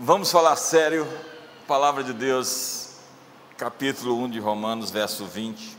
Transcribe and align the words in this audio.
Vamos 0.00 0.30
falar 0.30 0.54
sério, 0.54 1.08
palavra 1.66 2.04
de 2.04 2.12
Deus, 2.12 2.90
capítulo 3.56 4.16
1 4.22 4.30
de 4.30 4.38
Romanos, 4.38 4.92
verso 4.92 5.26
20. 5.26 5.76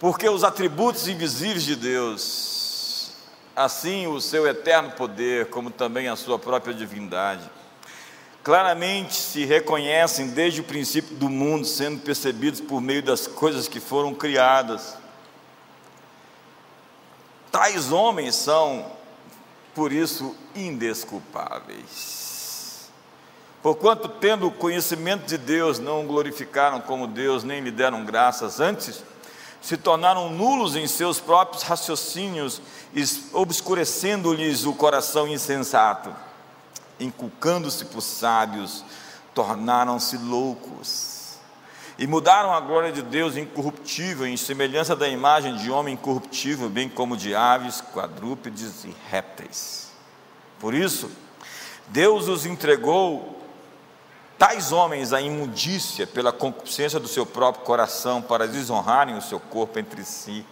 Porque 0.00 0.26
os 0.30 0.42
atributos 0.42 1.06
invisíveis 1.06 1.62
de 1.62 1.76
Deus, 1.76 3.12
assim 3.54 4.06
o 4.06 4.18
seu 4.18 4.46
eterno 4.46 4.92
poder, 4.92 5.50
como 5.50 5.70
também 5.70 6.08
a 6.08 6.16
sua 6.16 6.38
própria 6.38 6.72
divindade, 6.72 7.50
claramente 8.42 9.12
se 9.12 9.44
reconhecem 9.44 10.28
desde 10.28 10.62
o 10.62 10.64
princípio 10.64 11.14
do 11.16 11.28
mundo, 11.28 11.66
sendo 11.66 12.00
percebidos 12.00 12.62
por 12.62 12.80
meio 12.80 13.02
das 13.02 13.26
coisas 13.26 13.68
que 13.68 13.78
foram 13.78 14.14
criadas. 14.14 14.96
Tais 17.52 17.92
homens 17.92 18.34
são, 18.34 18.90
por 19.74 19.92
isso, 19.92 20.34
indesculpáveis. 20.56 22.23
Porquanto, 23.64 24.10
tendo 24.10 24.50
conhecimento 24.50 25.24
de 25.24 25.38
Deus, 25.38 25.78
não 25.78 26.02
o 26.02 26.06
glorificaram 26.06 26.82
como 26.82 27.06
Deus, 27.06 27.42
nem 27.44 27.62
lhe 27.62 27.70
deram 27.70 28.04
graças, 28.04 28.60
antes 28.60 29.02
se 29.62 29.78
tornaram 29.78 30.28
nulos 30.28 30.76
em 30.76 30.86
seus 30.86 31.18
próprios 31.18 31.62
raciocínios, 31.62 32.60
obscurecendo-lhes 33.32 34.66
o 34.66 34.74
coração 34.74 35.26
insensato, 35.26 36.14
inculcando-se 37.00 37.86
por 37.86 38.02
sábios, 38.02 38.84
tornaram-se 39.32 40.18
loucos. 40.18 41.38
E 41.98 42.06
mudaram 42.06 42.52
a 42.52 42.60
glória 42.60 42.92
de 42.92 43.00
Deus 43.00 43.34
incorruptível, 43.34 44.26
em 44.26 44.36
semelhança 44.36 44.94
da 44.94 45.08
imagem 45.08 45.56
de 45.56 45.70
homem 45.70 45.94
incorruptível, 45.94 46.68
bem 46.68 46.90
como 46.90 47.16
de 47.16 47.34
aves, 47.34 47.80
quadrúpedes 47.94 48.84
e 48.84 48.94
répteis. 49.08 49.88
Por 50.60 50.74
isso, 50.74 51.10
Deus 51.88 52.28
os 52.28 52.44
entregou 52.44 53.33
tais 54.38 54.72
homens 54.72 55.12
a 55.12 55.20
imundícia 55.20 56.06
pela 56.06 56.32
concupiscência 56.32 56.98
do 56.98 57.08
seu 57.08 57.24
próprio 57.24 57.64
coração, 57.64 58.20
para 58.20 58.48
desonrarem 58.48 59.16
o 59.16 59.22
seu 59.22 59.38
corpo 59.38 59.78
entre 59.78 60.04
si, 60.04 60.44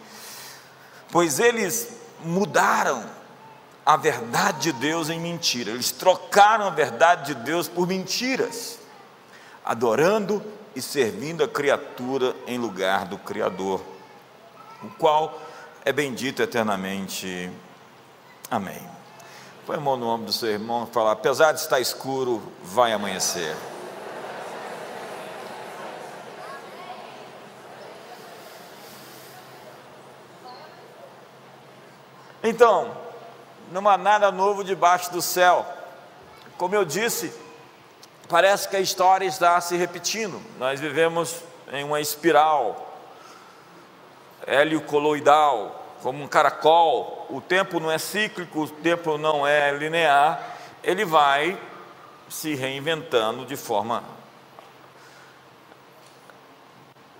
pois 1.10 1.38
eles 1.38 1.96
mudaram 2.24 3.04
a 3.84 3.96
verdade 3.96 4.72
de 4.72 4.72
Deus 4.72 5.10
em 5.10 5.20
mentira, 5.20 5.72
eles 5.72 5.90
trocaram 5.90 6.66
a 6.66 6.70
verdade 6.70 7.34
de 7.34 7.40
Deus 7.42 7.68
por 7.68 7.86
mentiras, 7.86 8.78
adorando 9.64 10.42
e 10.74 10.80
servindo 10.80 11.42
a 11.42 11.48
criatura 11.48 12.34
em 12.46 12.58
lugar 12.58 13.04
do 13.06 13.18
Criador, 13.18 13.82
o 14.82 14.88
qual 14.90 15.40
é 15.84 15.92
bendito 15.92 16.42
eternamente. 16.42 17.50
Amém. 18.50 18.80
Põe 19.66 19.76
a 19.76 19.80
mão 19.80 19.96
no 19.96 20.08
ombro 20.08 20.26
do 20.26 20.32
seu 20.32 20.48
irmão 20.48 20.86
e 20.88 20.92
fala: 20.92 21.12
apesar 21.12 21.52
de 21.52 21.60
estar 21.60 21.80
escuro, 21.80 22.42
vai 22.62 22.92
amanhecer. 22.92 23.56
Então, 32.42 32.90
não 33.70 33.88
há 33.88 33.96
nada 33.96 34.32
novo 34.32 34.64
debaixo 34.64 35.12
do 35.12 35.22
céu. 35.22 35.66
Como 36.58 36.74
eu 36.74 36.84
disse, 36.84 37.32
parece 38.28 38.68
que 38.68 38.76
a 38.76 38.80
história 38.80 39.24
está 39.24 39.60
se 39.60 39.76
repetindo. 39.76 40.40
Nós 40.58 40.80
vivemos 40.80 41.36
em 41.72 41.84
uma 41.84 42.00
espiral 42.00 42.98
heliocoloidal, 44.46 45.84
como 46.02 46.24
um 46.24 46.28
caracol. 46.28 47.26
O 47.30 47.40
tempo 47.40 47.78
não 47.78 47.90
é 47.90 47.98
cíclico, 47.98 48.62
o 48.62 48.68
tempo 48.68 49.16
não 49.16 49.46
é 49.46 49.70
linear. 49.72 50.56
Ele 50.82 51.04
vai 51.04 51.58
se 52.28 52.54
reinventando 52.54 53.46
de 53.46 53.56
forma 53.56 54.02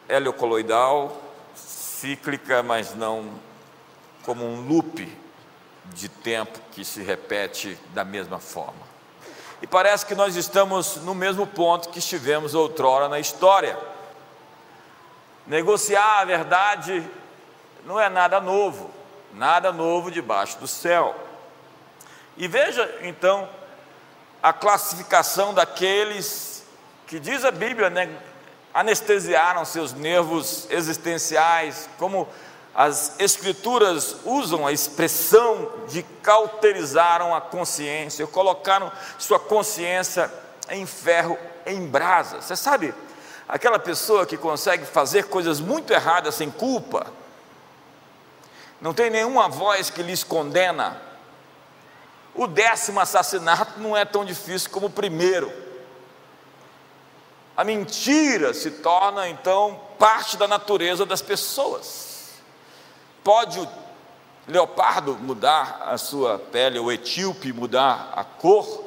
heliocoloidal, 0.08 1.16
cíclica, 1.54 2.62
mas 2.62 2.94
não 2.94 3.30
como 4.22 4.44
um 4.44 4.66
loop 4.66 5.18
de 5.86 6.08
tempo 6.08 6.58
que 6.70 6.84
se 6.84 7.02
repete 7.02 7.78
da 7.92 8.04
mesma 8.04 8.38
forma. 8.38 8.92
E 9.60 9.66
parece 9.66 10.06
que 10.06 10.14
nós 10.14 10.34
estamos 10.36 10.96
no 10.96 11.14
mesmo 11.14 11.46
ponto 11.46 11.88
que 11.88 11.98
estivemos 11.98 12.54
outrora 12.54 13.08
na 13.08 13.20
história. 13.20 13.78
Negociar 15.46 16.20
a 16.20 16.24
verdade 16.24 17.08
não 17.84 17.98
é 17.98 18.08
nada 18.08 18.40
novo, 18.40 18.90
nada 19.32 19.72
novo 19.72 20.10
debaixo 20.10 20.58
do 20.58 20.66
céu. 20.66 21.14
E 22.36 22.48
veja 22.48 22.98
então 23.02 23.48
a 24.42 24.52
classificação 24.52 25.54
daqueles 25.54 26.52
que 27.06 27.20
diz 27.20 27.44
a 27.44 27.50
Bíblia, 27.50 27.90
né, 27.90 28.08
anestesiaram 28.72 29.64
seus 29.64 29.92
nervos 29.92 30.66
existenciais, 30.70 31.88
como 31.98 32.26
as 32.74 33.20
Escrituras 33.20 34.16
usam 34.24 34.66
a 34.66 34.72
expressão 34.72 35.70
de 35.88 36.02
cauterizaram 36.22 37.34
a 37.34 37.40
consciência, 37.40 38.26
colocaram 38.26 38.90
sua 39.18 39.38
consciência 39.38 40.32
em 40.70 40.86
ferro, 40.86 41.38
em 41.66 41.86
brasa. 41.86 42.40
Você 42.40 42.56
sabe, 42.56 42.94
aquela 43.46 43.78
pessoa 43.78 44.24
que 44.24 44.38
consegue 44.38 44.86
fazer 44.86 45.24
coisas 45.24 45.60
muito 45.60 45.92
erradas 45.92 46.34
sem 46.34 46.50
culpa, 46.50 47.06
não 48.80 48.94
tem 48.94 49.10
nenhuma 49.10 49.48
voz 49.48 49.90
que 49.90 50.02
lhes 50.02 50.24
condena. 50.24 51.00
O 52.34 52.46
décimo 52.46 52.98
assassinato 53.00 53.78
não 53.78 53.94
é 53.94 54.06
tão 54.06 54.24
difícil 54.24 54.70
como 54.70 54.86
o 54.86 54.90
primeiro. 54.90 55.52
A 57.54 57.62
mentira 57.62 58.54
se 58.54 58.70
torna 58.70 59.28
então 59.28 59.78
parte 59.98 60.38
da 60.38 60.48
natureza 60.48 61.04
das 61.04 61.20
pessoas. 61.20 62.11
Pode 63.24 63.60
o 63.60 63.68
leopardo 64.48 65.14
mudar 65.14 65.82
a 65.86 65.96
sua 65.96 66.38
pele, 66.38 66.78
o 66.78 66.90
etíope 66.90 67.52
mudar 67.52 68.12
a 68.16 68.24
cor 68.24 68.84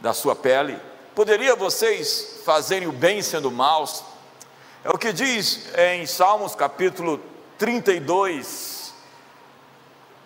da 0.00 0.12
sua 0.12 0.34
pele? 0.34 0.78
Poderia 1.14 1.54
vocês 1.54 2.40
fazerem 2.44 2.88
o 2.88 2.92
bem 2.92 3.22
sendo 3.22 3.50
maus? 3.50 4.02
É 4.84 4.90
o 4.90 4.98
que 4.98 5.12
diz 5.12 5.72
em 5.76 6.04
Salmos 6.04 6.54
capítulo 6.54 7.20
32. 7.58 8.92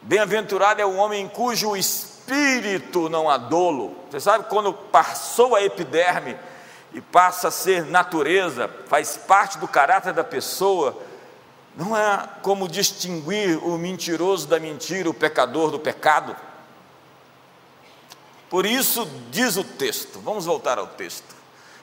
Bem-aventurado 0.02 0.80
é 0.80 0.86
o 0.86 0.96
homem 0.96 1.28
cujo 1.28 1.76
espírito 1.76 3.10
não 3.10 3.28
há 3.28 3.36
dolo. 3.36 3.94
Você 4.10 4.20
sabe 4.20 4.44
quando 4.48 4.72
passou 4.72 5.54
a 5.54 5.62
epiderme 5.62 6.36
e 6.94 7.00
passa 7.00 7.48
a 7.48 7.50
ser 7.50 7.84
natureza, 7.84 8.70
faz 8.86 9.16
parte 9.16 9.58
do 9.58 9.68
caráter 9.68 10.12
da 10.12 10.24
pessoa, 10.24 10.96
não 11.76 11.94
há 11.94 12.28
como 12.42 12.68
distinguir 12.68 13.62
o 13.64 13.78
mentiroso 13.78 14.46
da 14.46 14.58
mentira, 14.58 15.08
o 15.08 15.14
pecador 15.14 15.70
do 15.70 15.78
pecado. 15.78 16.36
Por 18.48 18.66
isso 18.66 19.08
diz 19.30 19.56
o 19.56 19.64
texto, 19.64 20.18
vamos 20.20 20.44
voltar 20.44 20.78
ao 20.78 20.88
texto, 20.88 21.34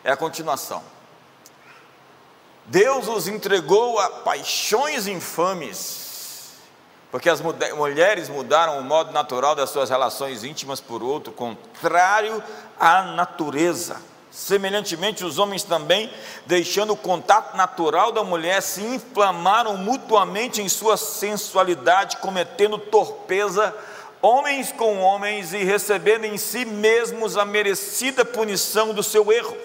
é 0.03 0.11
a 0.11 0.17
continuação. 0.17 0.83
Deus 2.65 3.07
os 3.07 3.29
entregou 3.29 3.97
a 3.97 4.09
paixões 4.09 5.07
infames, 5.07 6.51
porque 7.09 7.29
as 7.29 7.39
mulheres 7.41 8.27
mudaram 8.27 8.77
o 8.77 8.83
modo 8.83 9.13
natural 9.13 9.55
das 9.55 9.69
suas 9.69 9.89
relações 9.89 10.43
íntimas 10.43 10.81
por 10.81 11.01
outro, 11.01 11.31
contrário 11.31 12.43
à 12.77 13.03
natureza. 13.03 14.01
Semelhantemente, 14.37 15.25
os 15.25 15.39
homens 15.39 15.63
também, 15.63 16.13
deixando 16.45 16.93
o 16.93 16.95
contato 16.95 17.57
natural 17.57 18.11
da 18.11 18.23
mulher, 18.23 18.61
se 18.61 18.83
inflamaram 18.83 19.75
mutuamente 19.77 20.61
em 20.61 20.69
sua 20.69 20.95
sensualidade, 20.95 22.17
cometendo 22.17 22.77
torpeza, 22.77 23.75
homens 24.21 24.71
com 24.71 24.99
homens, 25.01 25.53
e 25.53 25.63
recebendo 25.63 26.25
em 26.25 26.37
si 26.37 26.65
mesmos 26.65 27.35
a 27.35 27.43
merecida 27.43 28.23
punição 28.23 28.93
do 28.93 29.01
seu 29.01 29.31
erro. 29.31 29.57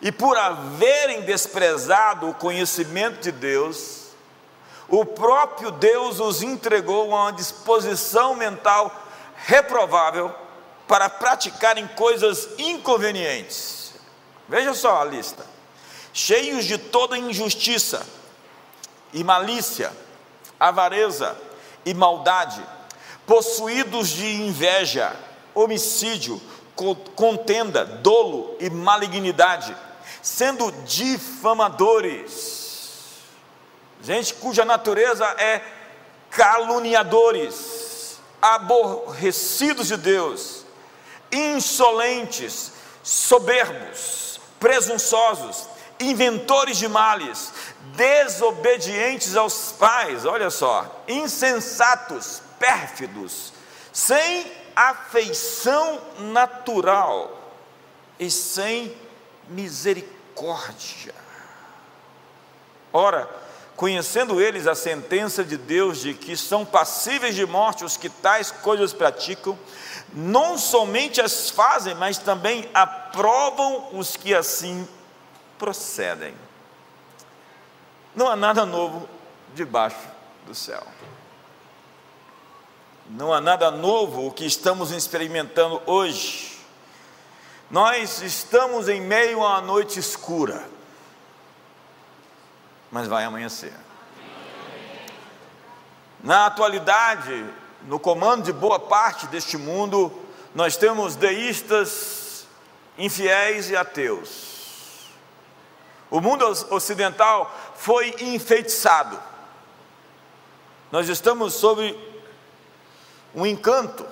E 0.00 0.12
por 0.12 0.38
haverem 0.38 1.22
desprezado 1.22 2.30
o 2.30 2.34
conhecimento 2.34 3.20
de 3.22 3.32
Deus, 3.32 4.12
o 4.88 5.04
próprio 5.04 5.72
Deus 5.72 6.20
os 6.20 6.42
entregou 6.42 7.12
a 7.12 7.22
uma 7.22 7.32
disposição 7.32 8.36
mental 8.36 8.94
reprovável 9.34 10.32
para 10.88 11.08
praticarem 11.10 11.86
coisas 11.88 12.48
inconvenientes. 12.58 13.92
Veja 14.48 14.72
só 14.74 15.02
a 15.02 15.04
lista: 15.04 15.46
cheios 16.12 16.64
de 16.64 16.78
toda 16.78 17.18
injustiça 17.18 18.04
e 19.12 19.22
malícia, 19.22 19.92
avareza 20.58 21.36
e 21.84 21.92
maldade, 21.94 22.60
possuídos 23.26 24.08
de 24.08 24.26
inveja, 24.26 25.14
homicídio, 25.54 26.40
contenda, 27.14 27.84
dolo 27.84 28.56
e 28.58 28.70
malignidade, 28.70 29.76
sendo 30.22 30.72
difamadores, 30.84 32.58
gente 34.02 34.32
cuja 34.34 34.64
natureza 34.64 35.26
é 35.38 35.60
caluniadores, 36.30 38.18
aborrecidos 38.40 39.88
de 39.88 39.96
Deus, 39.96 40.64
insolentes, 41.32 42.72
soberbos, 43.02 44.40
presunçosos, 44.58 45.68
inventores 46.00 46.76
de 46.76 46.88
males, 46.88 47.52
desobedientes 47.96 49.36
aos 49.36 49.72
pais, 49.72 50.24
olha 50.24 50.50
só, 50.50 51.02
insensatos, 51.08 52.42
pérfidos, 52.58 53.52
sem 53.92 54.50
afeição 54.76 56.00
natural 56.18 57.36
e 58.18 58.30
sem 58.30 58.94
misericórdia. 59.48 61.14
Ora, 62.92 63.28
conhecendo 63.76 64.40
eles 64.40 64.66
a 64.66 64.74
sentença 64.74 65.44
de 65.44 65.56
Deus 65.56 65.98
de 65.98 66.14
que 66.14 66.36
são 66.36 66.64
passíveis 66.64 67.34
de 67.34 67.46
morte 67.46 67.84
os 67.84 67.96
que 67.96 68.08
tais 68.08 68.50
coisas 68.50 68.92
praticam, 68.92 69.58
não 70.12 70.56
somente 70.56 71.20
as 71.20 71.50
fazem, 71.50 71.94
mas 71.94 72.18
também 72.18 72.68
aprovam 72.72 73.90
os 73.92 74.16
que 74.16 74.34
assim 74.34 74.88
procedem. 75.58 76.34
Não 78.14 78.28
há 78.28 78.36
nada 78.36 78.64
novo 78.64 79.08
debaixo 79.54 80.08
do 80.46 80.54
céu. 80.54 80.82
Não 83.10 83.32
há 83.32 83.40
nada 83.40 83.70
novo 83.70 84.26
o 84.26 84.32
que 84.32 84.44
estamos 84.44 84.90
experimentando 84.90 85.80
hoje. 85.86 86.58
Nós 87.70 88.22
estamos 88.22 88.88
em 88.88 89.00
meio 89.00 89.42
a 89.42 89.50
uma 89.50 89.60
noite 89.60 89.98
escura, 89.98 90.68
mas 92.90 93.06
vai 93.06 93.24
amanhecer. 93.24 93.74
Na 96.22 96.46
atualidade, 96.46 97.46
no 97.88 97.98
comando 97.98 98.44
de 98.44 98.52
boa 98.52 98.78
parte 98.78 99.26
deste 99.28 99.56
mundo, 99.56 100.12
nós 100.54 100.76
temos 100.76 101.16
deístas, 101.16 102.46
infiéis 102.98 103.70
e 103.70 103.76
ateus. 103.76 105.06
O 106.10 106.20
mundo 106.20 106.44
ocidental 106.68 107.50
foi 107.76 108.14
enfeitiçado. 108.20 109.18
Nós 110.92 111.08
estamos 111.08 111.54
sob 111.54 111.98
um 113.34 113.46
encanto 113.46 114.06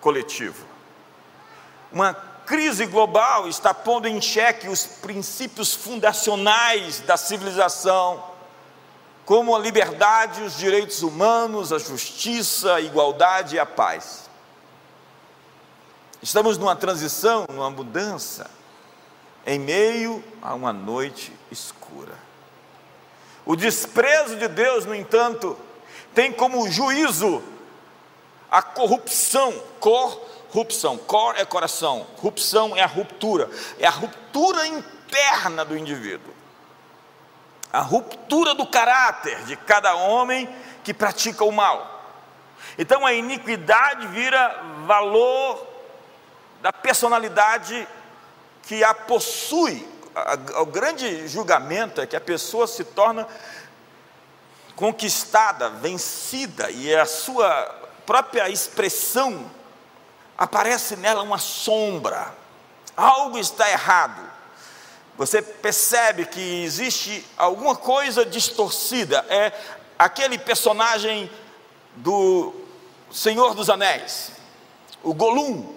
coletivo. 0.00 0.64
Uma 1.90 2.14
crise 2.14 2.86
global 2.86 3.48
está 3.48 3.74
pondo 3.74 4.06
em 4.06 4.20
xeque 4.20 4.68
os 4.68 4.86
princípios 4.86 5.74
fundacionais 5.74 7.00
da 7.00 7.16
civilização, 7.16 8.22
como 9.26 9.56
a 9.56 9.58
liberdade, 9.58 10.40
os 10.42 10.56
direitos 10.56 11.02
humanos, 11.02 11.72
a 11.72 11.78
justiça, 11.78 12.76
a 12.76 12.80
igualdade 12.80 13.56
e 13.56 13.58
a 13.58 13.66
paz. 13.66 14.30
Estamos 16.22 16.56
numa 16.56 16.76
transição, 16.76 17.44
numa 17.48 17.68
mudança 17.68 18.48
em 19.44 19.58
meio 19.58 20.22
a 20.40 20.54
uma 20.54 20.72
noite 20.72 21.32
escura. 21.50 22.14
O 23.44 23.56
desprezo 23.56 24.36
de 24.36 24.46
Deus, 24.46 24.84
no 24.84 24.94
entanto, 24.94 25.58
tem 26.14 26.32
como 26.32 26.70
juízo 26.70 27.42
a 28.48 28.62
corrupção, 28.62 29.52
corrupção, 29.80 30.96
cor 30.98 31.34
é 31.36 31.44
coração, 31.44 32.06
rupção 32.18 32.76
é 32.76 32.82
a 32.82 32.86
ruptura, 32.86 33.50
é 33.80 33.86
a 33.88 33.90
ruptura 33.90 34.66
interna 34.68 35.64
do 35.64 35.76
indivíduo, 35.76 36.32
a 37.72 37.80
ruptura 37.80 38.54
do 38.54 38.66
caráter 38.66 39.44
de 39.44 39.56
cada 39.56 39.94
homem 39.94 40.48
que 40.82 40.94
pratica 40.94 41.44
o 41.44 41.52
mal. 41.52 41.96
Então 42.78 43.04
a 43.04 43.12
iniquidade 43.12 44.06
vira 44.08 44.62
valor 44.86 45.66
da 46.62 46.72
personalidade 46.72 47.86
que 48.62 48.82
a 48.82 48.94
possui. 48.94 49.86
O 50.60 50.66
grande 50.66 51.28
julgamento 51.28 52.00
é 52.00 52.06
que 52.06 52.16
a 52.16 52.20
pessoa 52.20 52.66
se 52.66 52.84
torna 52.84 53.26
conquistada, 54.74 55.70
vencida, 55.70 56.70
e 56.70 56.94
a 56.94 57.06
sua 57.06 57.48
própria 58.04 58.48
expressão 58.48 59.50
aparece 60.36 60.96
nela 60.96 61.22
uma 61.22 61.38
sombra. 61.38 62.32
Algo 62.96 63.38
está 63.38 63.68
errado. 63.70 64.35
Você 65.16 65.40
percebe 65.40 66.26
que 66.26 66.62
existe 66.62 67.24
alguma 67.36 67.74
coisa 67.74 68.24
distorcida. 68.24 69.24
É 69.28 69.52
aquele 69.98 70.38
personagem 70.38 71.30
do 71.96 72.52
Senhor 73.10 73.54
dos 73.54 73.70
Anéis, 73.70 74.32
o 75.02 75.14
Golum. 75.14 75.74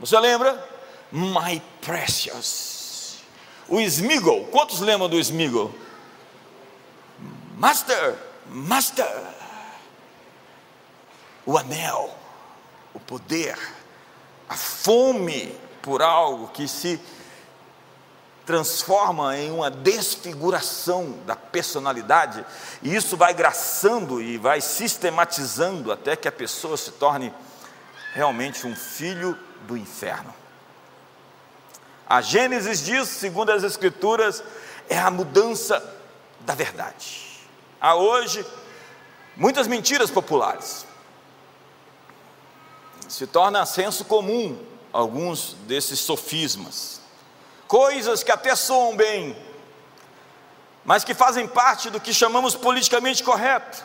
Você 0.00 0.18
lembra? 0.18 0.68
My 1.10 1.60
precious. 1.82 3.18
O 3.68 3.78
Smiggle, 3.80 4.46
quantos 4.50 4.80
lembram 4.80 5.08
do 5.08 5.18
Smiggle? 5.18 5.72
Master, 7.56 8.16
Master. 8.46 9.06
O 11.44 11.58
anel, 11.58 12.10
o 12.94 13.00
poder, 13.00 13.58
a 14.48 14.56
fome 14.56 15.54
por 15.82 16.00
algo 16.00 16.48
que 16.48 16.68
se 16.68 17.00
transforma 18.44 19.36
em 19.36 19.50
uma 19.50 19.70
desfiguração 19.70 21.18
da 21.26 21.36
personalidade, 21.36 22.44
e 22.82 22.94
isso 22.94 23.16
vai 23.16 23.32
graçando 23.32 24.20
e 24.20 24.36
vai 24.36 24.60
sistematizando 24.60 25.92
até 25.92 26.16
que 26.16 26.28
a 26.28 26.32
pessoa 26.32 26.76
se 26.76 26.92
torne 26.92 27.32
realmente 28.14 28.66
um 28.66 28.74
filho 28.74 29.38
do 29.66 29.76
inferno. 29.76 30.34
A 32.06 32.20
Gênesis 32.20 32.84
diz, 32.84 33.08
segundo 33.08 33.50
as 33.50 33.62
Escrituras, 33.62 34.42
é 34.88 34.98
a 34.98 35.10
mudança 35.10 35.82
da 36.40 36.54
verdade. 36.54 37.46
Há 37.80 37.94
hoje 37.94 38.44
muitas 39.36 39.66
mentiras 39.66 40.10
populares. 40.10 40.86
Se 43.08 43.26
torna 43.26 43.64
senso 43.66 44.04
comum 44.04 44.58
alguns 44.92 45.54
desses 45.66 46.00
sofismas. 46.00 47.01
Coisas 47.72 48.22
que 48.22 48.30
até 48.30 48.54
soam 48.54 48.94
bem, 48.94 49.34
mas 50.84 51.04
que 51.04 51.14
fazem 51.14 51.48
parte 51.48 51.88
do 51.88 51.98
que 51.98 52.12
chamamos 52.12 52.54
politicamente 52.54 53.24
correto, 53.24 53.82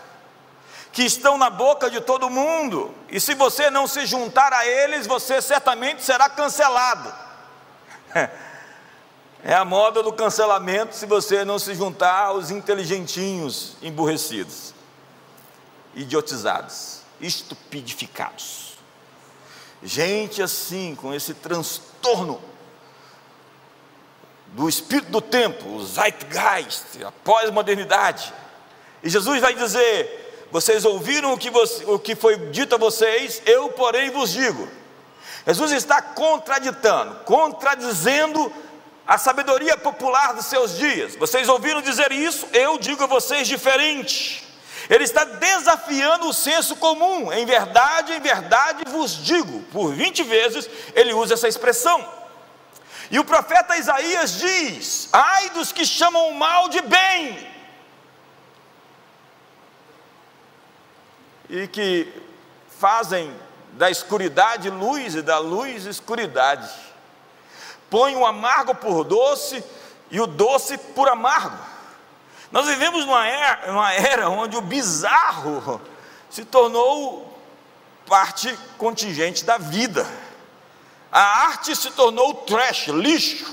que 0.92 1.04
estão 1.04 1.38
na 1.38 1.50
boca 1.50 1.90
de 1.90 2.02
todo 2.02 2.30
mundo, 2.30 2.94
e 3.08 3.18
se 3.18 3.34
você 3.34 3.70
não 3.70 3.88
se 3.88 4.06
juntar 4.06 4.52
a 4.52 4.68
eles, 4.68 5.08
você 5.08 5.42
certamente 5.42 6.04
será 6.04 6.28
cancelado. 6.30 7.16
É 9.44 9.54
a 9.54 9.64
moda 9.64 10.04
do 10.04 10.12
cancelamento 10.12 10.94
se 10.94 11.06
você 11.06 11.46
não 11.46 11.58
se 11.58 11.74
juntar 11.74 12.26
aos 12.26 12.50
inteligentinhos 12.50 13.78
emburrecidos, 13.82 14.74
idiotizados, 15.96 17.04
estupidificados. 17.22 18.74
Gente 19.82 20.42
assim, 20.42 20.96
com 20.96 21.14
esse 21.14 21.36
transtorno 21.36 22.42
do 24.54 24.68
espírito 24.68 25.12
do 25.12 25.22
tempo, 25.22 25.68
o 25.76 25.86
zeitgeist, 25.86 27.04
a 27.06 27.12
pós-modernidade. 27.12 28.34
E 29.04 29.10
Jesus 29.10 29.40
vai 29.40 29.54
dizer: 29.54 30.48
Vocês 30.52 30.86
ouviram 30.86 31.34
o 31.34 31.38
que, 31.38 31.50
você, 31.50 31.86
o 31.86 32.00
que 32.00 32.16
foi 32.16 32.38
dito 32.50 32.76
a 32.76 32.78
vocês, 32.78 33.42
eu, 33.46 33.70
porém, 33.70 34.10
vos 34.10 34.32
digo. 34.32 34.68
Jesus 35.46 35.72
está 35.72 36.02
contraditando, 36.02 37.16
contradizendo 37.24 38.52
a 39.08 39.18
sabedoria 39.18 39.78
popular 39.78 40.34
dos 40.34 40.48
seus 40.48 40.78
dias. 40.78 41.16
Vocês 41.16 41.48
ouviram 41.48 41.82
dizer 41.82 42.12
isso? 42.12 42.46
Eu 42.52 42.78
digo 42.78 43.04
a 43.04 43.08
vocês 43.08 43.48
diferente. 43.48 44.46
Ele 44.90 45.04
está 45.04 45.24
desafiando 45.24 46.28
o 46.28 46.34
senso 46.34 46.76
comum. 46.76 47.32
Em 47.32 47.46
verdade, 47.46 48.14
em 48.14 48.20
verdade 48.20 48.84
vos 48.90 49.24
digo. 49.24 49.62
Por 49.72 49.94
20 49.94 50.24
vezes 50.24 50.70
ele 50.94 51.14
usa 51.14 51.36
essa 51.36 51.48
expressão. 51.48 52.06
E 53.10 53.20
o 53.20 53.24
profeta 53.26 53.78
Isaías 53.78 54.40
diz: 54.40 55.10
Ai 55.14 55.50
dos 55.52 55.72
que 55.72 55.86
chamam 55.86 56.30
o 56.30 56.36
mal 56.36 56.70
de 56.70 56.82
bem. 56.82 57.48
E 61.50 61.68
que 61.68 62.14
fazem 62.80 63.34
da 63.74 63.90
escuridade 63.90 64.70
luz 64.70 65.16
e 65.16 65.22
da 65.22 65.38
luz 65.38 65.86
escuridade. 65.86 66.70
Põe 67.90 68.16
o 68.16 68.26
amargo 68.26 68.76
por 68.76 69.04
doce 69.06 69.64
e 70.12 70.20
o 70.20 70.28
doce 70.28 70.78
por 70.78 71.08
amargo. 71.08 71.58
Nós 72.52 72.68
vivemos 72.68 73.06
numa 73.06 73.26
era, 73.26 73.72
numa 73.72 73.94
era 73.94 74.30
onde 74.30 74.58
o 74.58 74.62
bizarro 74.62 75.82
se 76.30 76.44
tornou 76.44 77.38
parte 78.06 78.58
contingente 78.78 79.46
da 79.46 79.58
vida. 79.58 80.06
A 81.18 81.48
arte 81.48 81.76
se 81.76 81.90
tornou 81.90 82.32
trash, 82.32 82.90
lixo. 82.90 83.52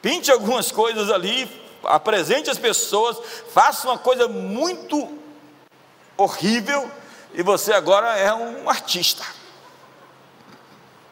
Pinte 0.00 0.32
algumas 0.32 0.72
coisas 0.72 1.10
ali, 1.10 1.46
apresente 1.84 2.48
as 2.48 2.56
pessoas, 2.56 3.18
faça 3.52 3.86
uma 3.86 3.98
coisa 3.98 4.26
muito 4.26 5.18
horrível 6.16 6.90
e 7.34 7.42
você 7.42 7.74
agora 7.74 8.16
é 8.16 8.32
um 8.32 8.70
artista. 8.70 9.22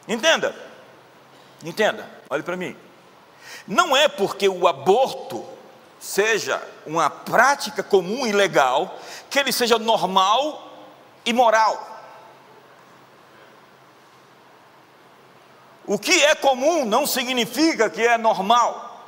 Entenda, 0.08 0.56
entenda, 1.62 2.08
olhe 2.30 2.42
para 2.42 2.56
mim. 2.56 2.74
Não 3.68 3.94
é 3.94 4.08
porque 4.08 4.48
o 4.48 4.66
aborto 4.66 5.46
seja 6.00 6.66
uma 6.86 7.10
prática 7.10 7.82
comum 7.82 8.26
e 8.26 8.32
legal 8.32 8.98
que 9.28 9.38
ele 9.38 9.52
seja 9.52 9.78
normal 9.78 10.72
e 11.22 11.34
moral. 11.34 11.89
O 15.90 15.98
que 15.98 16.22
é 16.22 16.36
comum 16.36 16.84
não 16.84 17.04
significa 17.04 17.90
que 17.90 18.00
é 18.00 18.16
normal. 18.16 19.02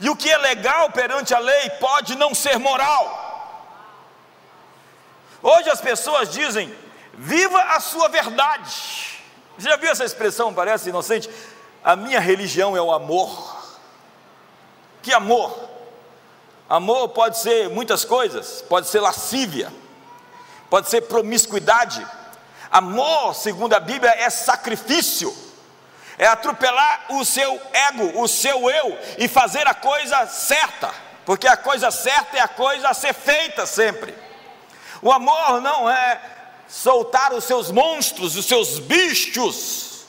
E 0.00 0.08
o 0.08 0.16
que 0.16 0.30
é 0.30 0.38
legal 0.38 0.90
perante 0.90 1.34
a 1.34 1.38
lei 1.38 1.68
pode 1.78 2.16
não 2.16 2.34
ser 2.34 2.58
moral. 2.58 3.04
Hoje 5.42 5.68
as 5.68 5.82
pessoas 5.82 6.30
dizem: 6.30 6.74
viva 7.12 7.60
a 7.60 7.78
sua 7.78 8.08
verdade. 8.08 9.20
Você 9.58 9.68
já 9.68 9.76
viu 9.76 9.90
essa 9.90 10.02
expressão? 10.02 10.54
Parece 10.54 10.88
inocente. 10.88 11.28
A 11.84 11.94
minha 11.94 12.20
religião 12.20 12.74
é 12.74 12.80
o 12.80 12.90
amor. 12.90 13.62
Que 15.02 15.12
amor? 15.12 15.68
Amor 16.70 17.10
pode 17.10 17.38
ser 17.38 17.68
muitas 17.68 18.02
coisas, 18.02 18.64
pode 18.66 18.88
ser 18.88 19.00
lascívia, 19.00 19.70
pode 20.70 20.88
ser 20.88 21.02
promiscuidade. 21.02 22.02
Amor, 22.70 23.34
segundo 23.34 23.74
a 23.74 23.80
Bíblia, 23.80 24.10
é 24.12 24.30
sacrifício, 24.30 25.51
é 26.22 26.26
atropelar 26.28 27.06
o 27.10 27.24
seu 27.24 27.60
ego, 27.72 28.22
o 28.22 28.28
seu 28.28 28.70
eu 28.70 28.96
e 29.18 29.26
fazer 29.26 29.66
a 29.66 29.74
coisa 29.74 30.24
certa, 30.28 30.94
porque 31.26 31.48
a 31.48 31.56
coisa 31.56 31.90
certa 31.90 32.36
é 32.36 32.40
a 32.40 32.46
coisa 32.46 32.90
a 32.90 32.94
ser 32.94 33.12
feita 33.12 33.66
sempre. 33.66 34.14
O 35.02 35.10
amor 35.10 35.60
não 35.60 35.90
é 35.90 36.20
soltar 36.68 37.32
os 37.32 37.42
seus 37.42 37.72
monstros, 37.72 38.36
os 38.36 38.46
seus 38.46 38.78
bichos. 38.78 40.04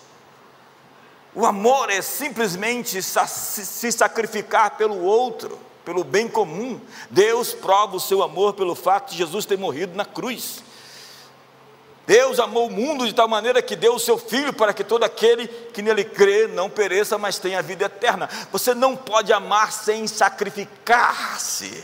O 1.34 1.48
amor 1.48 1.90
é 1.90 2.00
simplesmente 2.04 3.02
se 3.02 3.92
sacrificar 3.92 4.78
pelo 4.78 5.04
outro 5.04 5.60
pelo 5.84 6.04
bem 6.04 6.28
comum. 6.28 6.80
Deus 7.10 7.54
prova 7.54 7.96
o 7.96 8.00
seu 8.00 8.22
amor 8.22 8.54
pelo 8.54 8.76
fato 8.76 9.12
de 9.12 9.18
Jesus 9.18 9.46
ter 9.46 9.58
morrido 9.58 9.96
na 9.96 10.06
cruz. 10.06 10.64
Deus 12.06 12.40
amou 12.40 12.68
o 12.68 12.72
mundo 12.72 13.08
de 13.08 13.14
tal 13.14 13.28
maneira 13.28 13.62
que 13.62 13.76
deu 13.76 13.96
o 13.96 14.00
seu 14.00 14.18
filho 14.18 14.52
para 14.52 14.74
que 14.74 14.84
todo 14.84 15.04
aquele 15.04 15.48
que 15.48 15.82
nele 15.82 16.04
crê 16.04 16.48
não 16.48 16.70
pereça, 16.70 17.18
mas 17.18 17.40
tenha 17.40 17.62
vida 17.62 17.86
eterna. 17.86 18.30
Você 18.52 18.74
não 18.74 18.96
pode 18.96 19.32
amar 19.32 19.72
sem 19.72 20.06
sacrificar-se. 20.08 21.84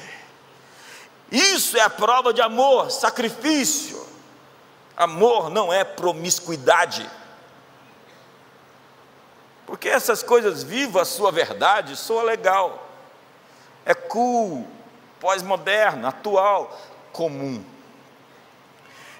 Isso 1.31 1.77
é 1.77 1.81
a 1.81 1.89
prova 1.89 2.33
de 2.33 2.41
amor, 2.41 2.91
sacrifício. 2.91 4.05
Amor 4.97 5.49
não 5.49 5.71
é 5.71 5.83
promiscuidade. 5.83 7.09
Porque 9.65 9.88
essas 9.88 10.21
coisas, 10.21 10.63
viva 10.63 11.03
a 11.03 11.05
sua 11.05 11.31
verdade, 11.31 11.95
soa 11.95 12.23
legal 12.23 12.89
é 13.89 13.93
cool, 13.95 14.67
pós-moderno, 15.19 16.07
atual, 16.07 16.79
comum. 17.11 17.63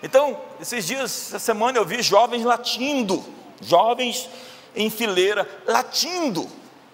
Então, 0.02 0.40
esses 0.62 0.88
dias, 0.88 1.28
essa 1.28 1.40
semana 1.40 1.78
eu 1.78 1.86
vi 1.86 2.02
jovens 2.02 2.44
latindo, 2.44 3.24
jovens 3.62 4.30
em 4.76 4.90
fileira, 4.90 5.48
latindo 5.66 6.50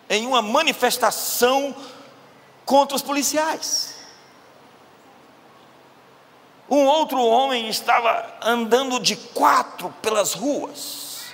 em 0.10 0.26
uma 0.26 0.42
manifestação 0.42 1.76
contra 2.66 2.96
os 2.96 3.02
policiais. 3.02 3.96
Um 6.70 6.86
outro 6.86 7.20
homem 7.20 7.70
estava 7.70 8.26
andando 8.42 9.00
de 9.00 9.16
quatro 9.16 9.94
pelas 10.02 10.34
ruas. 10.34 11.26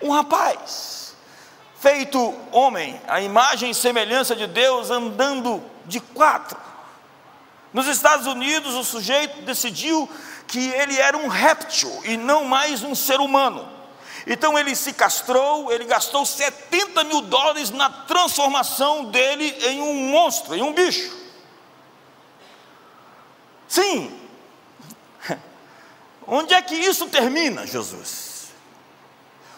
Um 0.00 0.10
rapaz, 0.10 1.14
feito 1.78 2.34
homem, 2.50 2.98
a 3.06 3.20
imagem 3.20 3.70
e 3.70 3.74
semelhança 3.74 4.34
de 4.34 4.46
Deus, 4.46 4.90
andando 4.90 5.62
de 5.84 6.00
quatro. 6.00 6.58
Nos 7.74 7.86
Estados 7.86 8.26
Unidos, 8.26 8.74
o 8.74 8.82
sujeito 8.82 9.42
decidiu 9.42 10.08
que 10.50 10.68
ele 10.70 10.98
era 10.98 11.16
um 11.16 11.28
réptil 11.28 12.02
e 12.04 12.16
não 12.16 12.44
mais 12.44 12.82
um 12.82 12.92
ser 12.92 13.20
humano. 13.20 13.70
Então 14.26 14.58
ele 14.58 14.74
se 14.74 14.92
castrou, 14.92 15.72
ele 15.72 15.84
gastou 15.84 16.26
70 16.26 17.04
mil 17.04 17.20
dólares 17.20 17.70
na 17.70 17.88
transformação 17.88 19.04
dele 19.04 19.56
em 19.64 19.80
um 19.80 20.10
monstro, 20.10 20.56
em 20.56 20.62
um 20.62 20.72
bicho. 20.72 21.16
Sim. 23.68 24.20
Onde 26.26 26.52
é 26.52 26.60
que 26.60 26.74
isso 26.74 27.08
termina, 27.08 27.64
Jesus? 27.64 28.48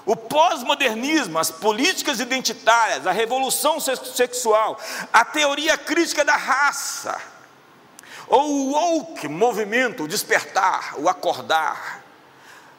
O 0.04 0.14
pós-modernismo, 0.14 1.38
as 1.38 1.50
políticas 1.50 2.20
identitárias, 2.20 3.06
a 3.06 3.12
revolução 3.12 3.80
sexual, 3.80 4.78
a 5.10 5.24
teoria 5.24 5.78
crítica 5.78 6.22
da 6.22 6.36
raça, 6.36 7.31
ou 8.26 8.50
o 8.50 8.72
woke 8.72 9.28
movimento, 9.28 10.04
o 10.04 10.08
despertar, 10.08 10.94
o 10.98 11.08
acordar, 11.08 12.02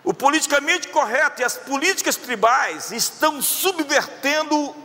o 0.03 0.13
politicamente 0.13 0.89
correto 0.89 1.41
e 1.41 1.45
as 1.45 1.57
políticas 1.57 2.15
tribais 2.15 2.91
estão 2.91 3.41
subvertendo 3.41 4.75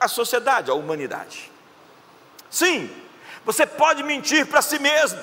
a 0.00 0.08
sociedade, 0.08 0.70
a 0.70 0.74
humanidade. 0.74 1.50
Sim, 2.50 2.90
você 3.44 3.66
pode 3.66 4.02
mentir 4.02 4.46
para 4.46 4.62
si 4.62 4.78
mesmo, 4.78 5.20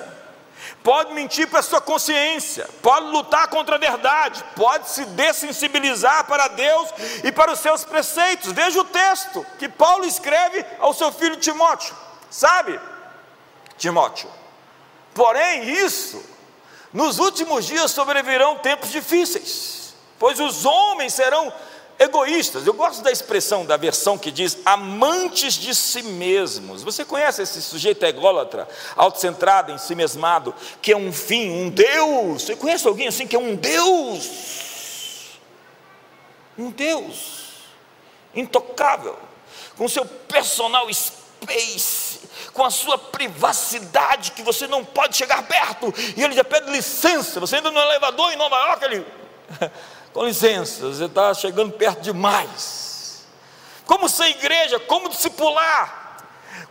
pode 0.82 1.12
mentir 1.12 1.48
para 1.48 1.60
a 1.60 1.62
sua 1.62 1.80
consciência, 1.80 2.68
pode 2.82 3.06
lutar 3.06 3.48
contra 3.48 3.76
a 3.76 3.78
verdade, 3.78 4.44
pode 4.56 4.88
se 4.88 5.04
dessensibilizar 5.06 6.24
para 6.24 6.48
Deus 6.48 6.88
e 7.24 7.32
para 7.32 7.52
os 7.52 7.60
seus 7.60 7.84
preceitos. 7.84 8.52
Veja 8.52 8.80
o 8.80 8.84
texto 8.84 9.44
que 9.58 9.68
Paulo 9.68 10.04
escreve 10.04 10.64
ao 10.78 10.94
seu 10.94 11.12
filho 11.12 11.36
Timóteo, 11.36 11.94
sabe? 12.30 12.78
Timóteo. 13.76 14.39
Porém, 15.14 15.68
isso, 15.68 16.22
nos 16.92 17.18
últimos 17.18 17.66
dias 17.66 17.90
sobrevirão 17.90 18.58
tempos 18.58 18.90
difíceis, 18.90 19.94
pois 20.18 20.38
os 20.40 20.64
homens 20.64 21.14
serão 21.14 21.52
egoístas. 22.00 22.66
Eu 22.66 22.72
gosto 22.72 23.02
da 23.02 23.12
expressão 23.12 23.66
da 23.66 23.76
versão 23.76 24.16
que 24.16 24.30
diz 24.30 24.56
amantes 24.64 25.54
de 25.54 25.74
si 25.74 26.02
mesmos. 26.02 26.82
Você 26.82 27.04
conhece 27.04 27.42
esse 27.42 27.60
sujeito 27.60 28.04
ególatra, 28.06 28.66
autocentrado, 28.96 29.70
em 29.70 29.78
si 29.78 29.94
mesmado, 29.94 30.54
que 30.80 30.92
é 30.92 30.96
um 30.96 31.12
fim, 31.12 31.50
um 31.50 31.68
Deus? 31.68 32.42
Você 32.42 32.56
conhece 32.56 32.88
alguém 32.88 33.08
assim 33.08 33.26
que 33.26 33.36
é 33.36 33.38
um 33.38 33.54
Deus? 33.54 35.38
Um 36.56 36.70
Deus 36.70 37.40
intocável, 38.34 39.18
com 39.76 39.88
seu 39.88 40.04
personal 40.04 40.88
space, 40.92 42.19
com 42.52 42.64
a 42.64 42.70
sua 42.70 42.98
privacidade 42.98 44.32
que 44.32 44.42
você 44.42 44.66
não 44.66 44.84
pode 44.84 45.16
chegar 45.16 45.42
perto, 45.44 45.92
e 46.16 46.22
ele 46.22 46.34
já 46.34 46.44
pede 46.44 46.70
licença. 46.70 47.40
Você 47.40 47.56
entra 47.56 47.70
no 47.70 47.78
elevador 47.78 48.32
em 48.32 48.36
Nova 48.36 48.56
York, 48.56 48.84
ele 48.84 49.06
com 50.12 50.24
licença, 50.24 50.88
você 50.88 51.04
está 51.04 51.32
chegando 51.34 51.72
perto 51.72 52.00
demais. 52.00 53.24
Como 53.86 54.08
ser 54.08 54.28
igreja, 54.28 54.78
como 54.78 55.08
discipular, 55.08 56.18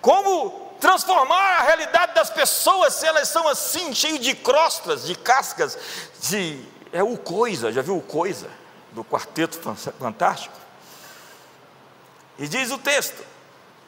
como 0.01 0.69
transformar 0.79 1.59
a 1.59 1.63
realidade 1.63 2.13
das 2.13 2.29
pessoas 2.29 2.93
se 2.93 3.05
elas 3.05 3.27
são 3.27 3.47
assim, 3.47 3.93
cheias 3.93 4.19
de 4.19 4.33
crostas, 4.33 5.05
de 5.05 5.15
cascas, 5.15 5.77
de. 6.21 6.63
É 6.91 7.03
o 7.03 7.17
coisa, 7.17 7.71
já 7.71 7.81
viu 7.81 7.97
o 7.97 8.01
coisa? 8.01 8.49
Do 8.91 9.03
quarteto 9.03 9.59
fantástico? 9.99 10.55
E 12.39 12.47
diz 12.47 12.71
o 12.71 12.77
texto: 12.77 13.23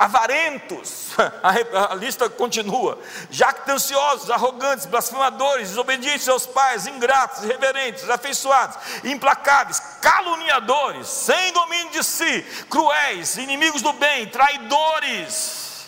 avarentos, 0.01 1.10
a, 1.91 1.93
lista 1.93 2.27
continua, 2.27 2.98
jactanciosos, 3.29 4.31
arrogantes, 4.31 4.88
blasfemadores, 4.88 5.70
desobedientes 5.70 6.27
aos 6.27 6.48
pais, 6.48 6.88
ingratos, 6.88 7.43
irreverentes, 7.43 8.10
afeiçoados, 8.10 8.77
implacáveis, 9.03 9.79
caluniadores, 10.01 11.08
sem 11.08 11.53
domínio 11.53 11.91
de 11.91 12.03
si, 12.03 12.41
cruéis, 12.67 13.38
inimigos 13.38 13.84
do 13.84 13.93
bem, 13.93 14.25
traidores, 14.25 15.86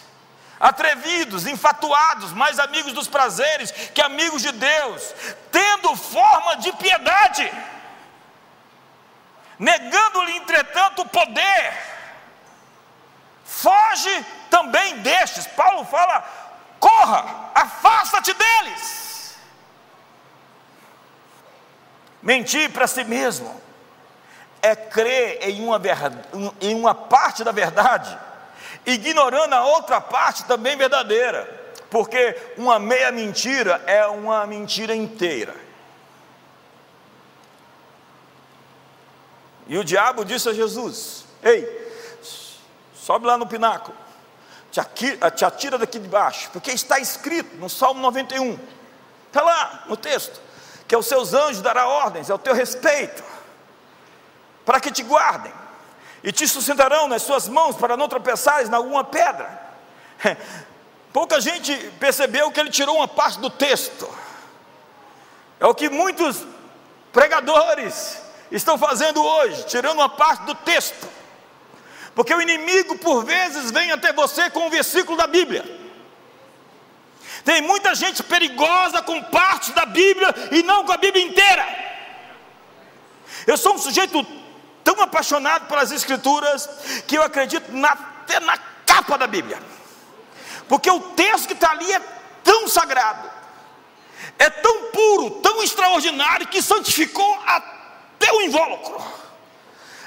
atrevidos, 0.59 1.47
infatuados, 1.47 2.33
mais 2.33 2.59
amigos 2.59 2.93
dos 2.93 3.07
prazeres 3.07 3.71
que 3.71 4.01
amigos 4.01 4.43
de 4.43 4.51
Deus, 4.51 5.11
tendo 5.51 5.95
forma 5.95 6.57
de 6.57 6.71
piedade, 6.73 7.51
negando-lhe, 9.57 10.37
entretanto, 10.37 11.01
o 11.01 11.09
poder 11.09 11.92
foge 13.43 14.25
também 14.49 14.97
destes. 14.99 15.47
Paulo 15.47 15.85
fala: 15.85 16.23
corra, 16.79 17.51
afasta-te 17.53 18.33
deles. 18.33 19.37
Mentir 22.21 22.71
para 22.71 22.87
si 22.87 23.03
mesmo 23.03 23.61
é 24.61 24.75
crer 24.75 25.39
em 25.41 25.61
uma, 25.61 25.81
em 26.61 26.73
uma 26.73 26.95
parte 26.95 27.43
da 27.43 27.51
verdade, 27.51 28.17
ignorando 28.85 29.53
a 29.53 29.65
outra 29.65 29.99
parte 29.99 30.45
também 30.45 30.77
verdadeira, 30.77 31.73
porque 31.89 32.35
uma 32.57 32.79
meia 32.79 33.11
mentira 33.11 33.83
é 33.85 34.07
uma 34.07 34.47
mentira 34.47 34.95
inteira. 34.95 35.53
E 39.67 39.77
o 39.77 39.83
diabo 39.83 40.23
disse 40.23 40.47
a 40.47 40.53
Jesus: 40.53 41.25
Ei, 41.41 41.82
sobe 43.03 43.27
lá 43.27 43.37
no 43.37 43.45
pináculo, 43.45 43.97
te 44.71 44.79
atira, 44.79 45.29
te 45.29 45.43
atira 45.43 45.77
daqui 45.77 45.99
de 45.99 46.07
baixo, 46.07 46.49
porque 46.53 46.71
está 46.71 46.99
escrito 46.99 47.57
no 47.57 47.69
Salmo 47.69 47.99
91, 47.99 48.57
está 49.27 49.41
lá 49.41 49.83
no 49.87 49.97
texto, 49.97 50.39
que 50.87 50.95
aos 50.95 51.05
seus 51.05 51.33
anjos 51.33 51.61
dará 51.61 51.85
ordens 51.85 52.29
ao 52.29 52.39
teu 52.39 52.53
respeito, 52.53 53.21
para 54.65 54.79
que 54.79 54.89
te 54.89 55.03
guardem, 55.03 55.51
e 56.23 56.31
te 56.31 56.47
sustentarão 56.47 57.09
nas 57.09 57.23
suas 57.23 57.49
mãos 57.49 57.75
para 57.75 57.97
não 57.97 58.07
tropeçares 58.07 58.69
em 58.69 58.73
alguma 58.73 59.03
pedra. 59.03 59.61
Pouca 61.11 61.41
gente 61.41 61.75
percebeu 61.99 62.49
que 62.51 62.59
ele 62.59 62.69
tirou 62.69 62.95
uma 62.95 63.07
parte 63.07 63.37
do 63.39 63.49
texto. 63.49 64.09
É 65.59 65.65
o 65.65 65.75
que 65.75 65.89
muitos 65.89 66.45
pregadores 67.11 68.17
estão 68.49 68.77
fazendo 68.77 69.21
hoje, 69.21 69.65
tirando 69.65 69.97
uma 69.97 70.09
parte 70.09 70.43
do 70.45 70.55
texto. 70.55 71.22
Porque 72.15 72.33
o 72.33 72.41
inimigo, 72.41 72.97
por 72.97 73.25
vezes, 73.25 73.71
vem 73.71 73.91
até 73.91 74.13
você 74.13 74.49
com 74.49 74.67
um 74.67 74.69
versículo 74.69 75.17
da 75.17 75.27
Bíblia. 75.27 75.63
Tem 77.43 77.61
muita 77.61 77.93
gente 77.95 78.23
perigosa 78.23 79.01
com 79.01 79.21
partes 79.23 79.71
da 79.71 79.85
Bíblia 79.85 80.33
e 80.51 80.63
não 80.63 80.85
com 80.85 80.91
a 80.91 80.97
Bíblia 80.97 81.23
inteira. 81.23 81.65
Eu 83.45 83.57
sou 83.57 83.75
um 83.75 83.77
sujeito 83.77 84.25
tão 84.83 85.01
apaixonado 85.01 85.67
pelas 85.67 85.91
Escrituras 85.91 86.69
que 87.07 87.17
eu 87.17 87.23
acredito 87.23 87.71
na, 87.71 87.91
até 87.91 88.39
na 88.39 88.57
capa 88.85 89.17
da 89.17 89.27
Bíblia, 89.27 89.61
porque 90.67 90.89
o 90.89 90.99
texto 90.99 91.47
que 91.47 91.53
está 91.53 91.71
ali 91.71 91.91
é 91.91 92.01
tão 92.43 92.67
sagrado, 92.67 93.29
é 94.37 94.49
tão 94.49 94.83
puro, 94.91 95.31
tão 95.41 95.63
extraordinário 95.63 96.47
que 96.47 96.61
santificou 96.61 97.39
até 97.45 98.31
o 98.31 98.41
invólucro. 98.41 99.22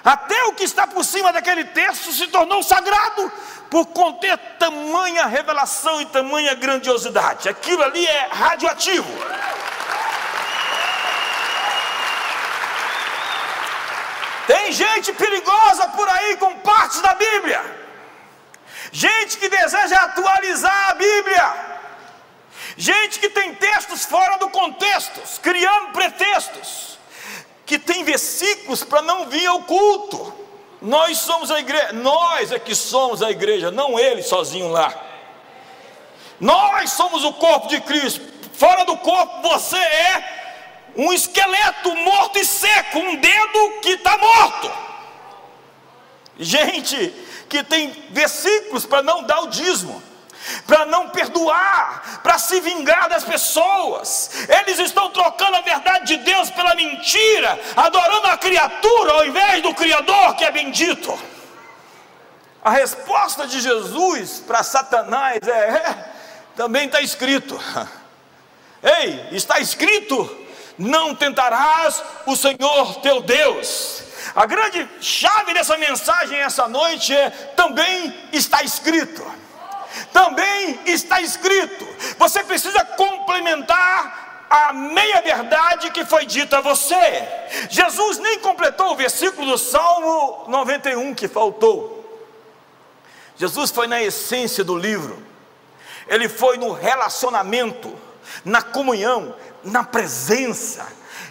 Até 0.06 0.44
o 0.44 0.52
que 0.52 0.62
está 0.62 0.86
por 0.86 1.04
cima 1.04 1.32
daquele 1.32 1.64
texto 1.64 2.12
se 2.12 2.28
tornou 2.28 2.62
sagrado 2.62 3.32
por 3.68 3.86
conter 3.86 4.38
tamanha 4.56 5.26
revelação 5.26 6.00
e 6.00 6.06
tamanha 6.06 6.54
grandiosidade. 6.54 7.48
Aquilo 7.48 7.82
ali 7.82 8.06
é 8.06 8.28
radioativo. 8.30 9.12
Tem 14.46 14.70
gente 14.70 15.12
perigosa 15.12 15.88
por 15.88 16.08
aí 16.08 16.36
com 16.36 16.54
partes 16.58 17.00
da 17.00 17.12
Bíblia. 17.14 17.60
Gente 18.92 19.38
que 19.38 19.48
deseja 19.48 19.96
atualizar 19.96 20.90
a 20.90 20.94
Bíblia. 20.94 21.54
Gente 22.76 23.18
que 23.18 23.28
tem 23.28 23.56
textos 23.56 24.04
fora 24.04 24.38
do 24.38 24.48
contexto, 24.50 25.20
criando 25.40 25.90
pretextos. 25.90 26.95
Que 27.66 27.78
tem 27.78 28.04
versículos 28.04 28.82
para 28.82 29.02
não 29.02 29.28
vir 29.28 29.46
ao 29.46 29.62
culto. 29.64 30.32
Nós 30.80 31.18
somos 31.18 31.50
a 31.50 31.58
igreja, 31.58 31.92
nós 31.92 32.52
é 32.52 32.58
que 32.58 32.74
somos 32.74 33.22
a 33.22 33.30
igreja, 33.30 33.70
não 33.70 33.98
ele 33.98 34.22
sozinho 34.22 34.68
lá. 34.68 34.94
Nós 36.38 36.92
somos 36.92 37.24
o 37.24 37.32
corpo 37.34 37.66
de 37.66 37.80
Cristo. 37.80 38.20
Fora 38.54 38.84
do 38.84 38.96
corpo 38.96 39.48
você 39.48 39.76
é 39.76 40.36
um 40.96 41.12
esqueleto 41.12 41.94
morto 41.96 42.38
e 42.38 42.44
seco, 42.44 42.98
um 42.98 43.16
dedo 43.16 43.80
que 43.82 43.90
está 43.90 44.16
morto. 44.16 44.72
Gente 46.38 47.14
que 47.48 47.62
tem 47.62 47.90
versículos 48.10 48.84
para 48.84 49.02
não 49.02 49.22
dar 49.22 49.40
o 49.40 49.48
dízimo, 49.48 50.02
para 50.66 50.86
não 50.86 51.10
perdoar, 51.10 52.20
para 52.22 52.38
se 52.38 52.60
vingar 52.60 53.08
das 53.08 53.24
pessoas. 53.24 54.30
Eles 54.48 54.78
estão 54.78 55.10
trocando 55.10 55.56
a 55.56 55.60
verdade 55.60 56.16
de 56.16 56.24
Deus 56.24 56.50
pela 56.50 56.74
mentira, 56.74 57.58
adorando 57.76 58.26
a 58.28 58.36
criatura 58.36 59.12
ao 59.12 59.26
invés 59.26 59.62
do 59.62 59.74
Criador 59.74 60.34
que 60.36 60.44
é 60.44 60.50
bendito. 60.50 61.18
A 62.64 62.70
resposta 62.70 63.46
de 63.46 63.60
Jesus 63.60 64.42
para 64.46 64.62
Satanás 64.62 65.38
é, 65.46 65.50
é 65.50 66.12
também 66.56 66.86
está 66.86 67.00
escrito. 67.00 67.60
Ei, 68.82 69.28
está 69.32 69.60
escrito 69.60 70.46
não 70.78 71.14
tentarás 71.14 72.02
o 72.26 72.36
Senhor 72.36 72.96
teu 73.00 73.22
Deus. 73.22 74.02
A 74.34 74.44
grande 74.44 74.86
chave 75.00 75.54
dessa 75.54 75.76
mensagem 75.78 76.38
essa 76.38 76.68
noite 76.68 77.14
é: 77.14 77.30
também 77.56 78.14
está 78.32 78.62
escrito. 78.62 79.24
Também 80.12 80.80
está 80.86 81.20
escrito. 81.20 81.86
Você 82.18 82.42
precisa 82.44 82.84
complementar 82.84 84.46
a 84.48 84.72
meia 84.72 85.20
verdade 85.22 85.90
que 85.90 86.04
foi 86.04 86.26
dita 86.26 86.58
a 86.58 86.60
você. 86.60 87.26
Jesus 87.70 88.18
nem 88.18 88.38
completou 88.38 88.92
o 88.92 88.96
versículo 88.96 89.50
do 89.50 89.58
Salmo 89.58 90.44
91 90.48 91.14
que 91.14 91.28
faltou. 91.28 91.94
Jesus 93.36 93.70
foi 93.70 93.86
na 93.86 94.02
essência 94.02 94.64
do 94.64 94.76
livro. 94.76 95.22
Ele 96.08 96.28
foi 96.28 96.56
no 96.56 96.72
relacionamento, 96.72 97.92
na 98.44 98.62
comunhão, 98.62 99.34
na 99.64 99.82
presença, 99.82 100.86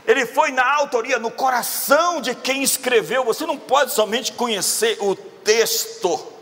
ele 0.08 0.26
foi 0.26 0.52
na 0.52 0.76
autoria, 0.76 1.18
no 1.18 1.32
coração 1.32 2.22
de 2.22 2.36
quem 2.36 2.62
escreveu. 2.62 3.24
Você 3.24 3.46
não 3.46 3.58
pode 3.58 3.92
somente 3.92 4.34
conhecer 4.34 4.98
o 5.02 5.16
texto, 5.16 6.34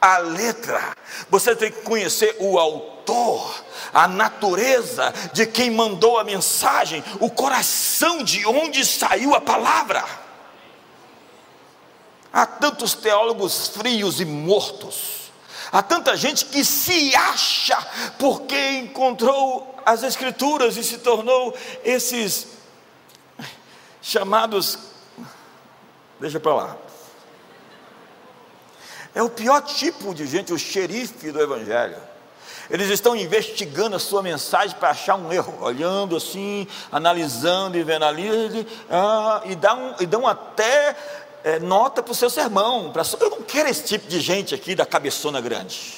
a 0.00 0.18
letra, 0.18 0.96
você 1.28 1.54
tem 1.56 1.70
que 1.72 1.82
conhecer 1.82 2.36
o 2.38 2.58
autor, 2.58 3.64
a 3.92 4.06
natureza 4.06 5.12
de 5.32 5.46
quem 5.46 5.70
mandou 5.70 6.18
a 6.18 6.24
mensagem, 6.24 7.02
o 7.20 7.30
coração 7.30 8.22
de 8.22 8.46
onde 8.46 8.84
saiu 8.84 9.34
a 9.34 9.40
palavra. 9.40 10.04
Há 12.32 12.44
tantos 12.44 12.94
teólogos 12.94 13.68
frios 13.68 14.20
e 14.20 14.24
mortos, 14.24 15.32
há 15.72 15.82
tanta 15.82 16.16
gente 16.16 16.44
que 16.44 16.64
se 16.64 17.14
acha 17.16 17.76
porque 18.18 18.58
encontrou 18.78 19.74
as 19.86 20.02
Escrituras 20.02 20.76
e 20.76 20.84
se 20.84 20.98
tornou 20.98 21.56
esses 21.84 22.48
chamados. 24.02 24.78
Deixa 26.20 26.40
para 26.40 26.54
lá. 26.54 26.85
É 29.16 29.22
o 29.22 29.30
pior 29.30 29.62
tipo 29.62 30.14
de 30.14 30.26
gente, 30.26 30.52
o 30.52 30.58
xerife 30.58 31.32
do 31.32 31.40
Evangelho. 31.40 31.96
Eles 32.68 32.90
estão 32.90 33.16
investigando 33.16 33.96
a 33.96 33.98
sua 33.98 34.22
mensagem 34.22 34.76
para 34.76 34.90
achar 34.90 35.14
um 35.14 35.32
erro, 35.32 35.56
olhando 35.62 36.14
assim, 36.14 36.68
analisando 36.92 37.78
e 37.78 37.82
vendo 37.82 38.04
ali, 38.04 38.68
ah, 38.90 39.40
e, 39.46 39.54
dão, 39.54 39.94
e 40.00 40.04
dão 40.04 40.26
até 40.26 40.94
é, 41.42 41.58
nota 41.58 42.02
para 42.02 42.12
o 42.12 42.14
seu 42.14 42.28
sermão. 42.28 42.92
Pra, 42.92 43.04
eu 43.18 43.30
não 43.30 43.40
quero 43.40 43.70
esse 43.70 43.84
tipo 43.84 44.06
de 44.06 44.20
gente 44.20 44.54
aqui 44.54 44.74
da 44.74 44.84
cabeçona 44.84 45.40
grande. 45.40 45.94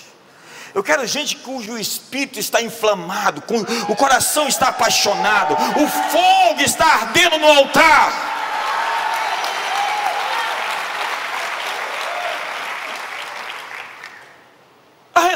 Eu 0.73 0.85
quero 0.85 1.05
gente 1.05 1.35
cujo 1.39 1.77
espírito 1.77 2.39
está 2.39 2.63
inflamado, 2.63 3.43
com, 3.43 3.57
o 3.93 3.97
coração 3.97 4.47
está 4.47 4.69
apaixonado, 4.69 5.55
o 5.55 5.89
fogo 5.89 6.61
está 6.61 6.87
ardendo 6.87 7.37
no 7.39 7.49
altar. 7.49 8.38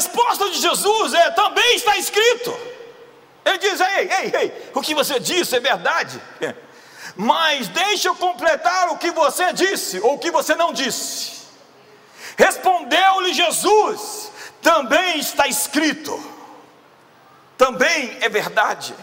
Resposta 0.02 0.50
de 0.50 0.58
Jesus 0.58 1.14
é: 1.14 1.30
também 1.30 1.76
está 1.76 1.96
escrito. 1.96 2.56
Ele 3.44 3.58
diz: 3.58 3.80
ei, 3.80 4.10
ei, 4.10 4.32
ei, 4.40 4.70
o 4.74 4.80
que 4.80 4.94
você 4.94 5.18
disse 5.20 5.56
é 5.56 5.60
verdade, 5.60 6.20
mas 7.16 7.68
deixa 7.68 8.08
eu 8.08 8.16
completar 8.16 8.90
o 8.90 8.98
que 8.98 9.10
você 9.10 9.52
disse, 9.52 10.00
ou 10.00 10.14
o 10.14 10.18
que 10.18 10.30
você 10.30 10.54
não 10.54 10.72
disse. 10.72 11.42
Respondeu-lhe 12.36 13.32
Jesus: 13.32 14.30
também 14.60 15.18
está 15.18 15.46
escrito, 15.46 16.18
também 17.56 18.18
é 18.20 18.28
verdade. 18.28 18.94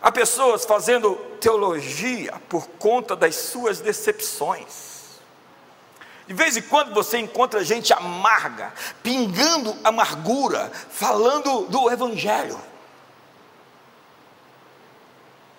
Há 0.00 0.10
pessoas 0.10 0.64
fazendo 0.64 1.14
teologia 1.40 2.34
por 2.48 2.66
conta 2.66 3.14
das 3.14 3.36
suas 3.36 3.78
decepções. 3.78 4.91
De 6.26 6.34
vez 6.34 6.56
em 6.56 6.62
quando 6.62 6.94
você 6.94 7.18
encontra 7.18 7.64
gente 7.64 7.92
amarga, 7.92 8.72
pingando 9.02 9.76
amargura, 9.82 10.70
falando 10.90 11.66
do 11.66 11.90
Evangelho. 11.90 12.60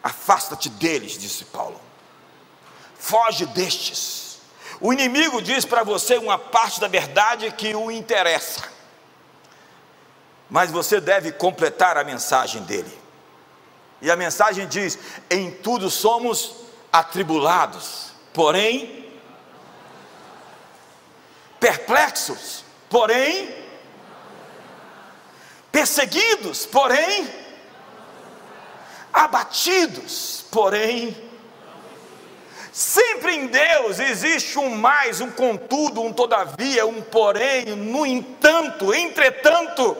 Afasta-te 0.01 0.69
deles, 0.69 1.17
disse 1.17 1.45
Paulo. 1.45 1.79
Foge 2.97 3.45
destes. 3.47 4.39
O 4.79 4.91
inimigo 4.91 5.41
diz 5.41 5.65
para 5.65 5.83
você 5.83 6.17
uma 6.17 6.37
parte 6.37 6.79
da 6.79 6.87
verdade 6.87 7.51
que 7.51 7.75
o 7.75 7.91
interessa, 7.91 8.63
mas 10.49 10.71
você 10.71 10.99
deve 10.99 11.31
completar 11.31 11.97
a 11.97 12.03
mensagem 12.03 12.63
dele. 12.63 12.99
E 14.01 14.11
a 14.11 14.15
mensagem 14.15 14.67
diz: 14.67 14.97
em 15.29 15.51
tudo 15.51 15.89
somos 15.89 16.55
atribulados, 16.91 18.13
porém 18.33 19.02
perplexos, 21.63 22.65
porém 22.89 23.55
perseguidos, 25.71 26.65
porém 26.65 27.25
abatidos, 29.13 30.43
porém 30.51 31.22
Sempre 32.73 33.35
em 33.35 33.45
Deus 33.45 33.99
existe 33.99 34.57
um 34.57 34.75
mais, 34.75 35.21
um 35.21 35.29
contudo, 35.29 36.01
um 36.01 36.11
todavia, 36.11 36.87
um 36.87 37.03
porém, 37.03 37.65
no 37.65 38.03
entanto, 38.03 38.91
entretanto, 38.91 39.95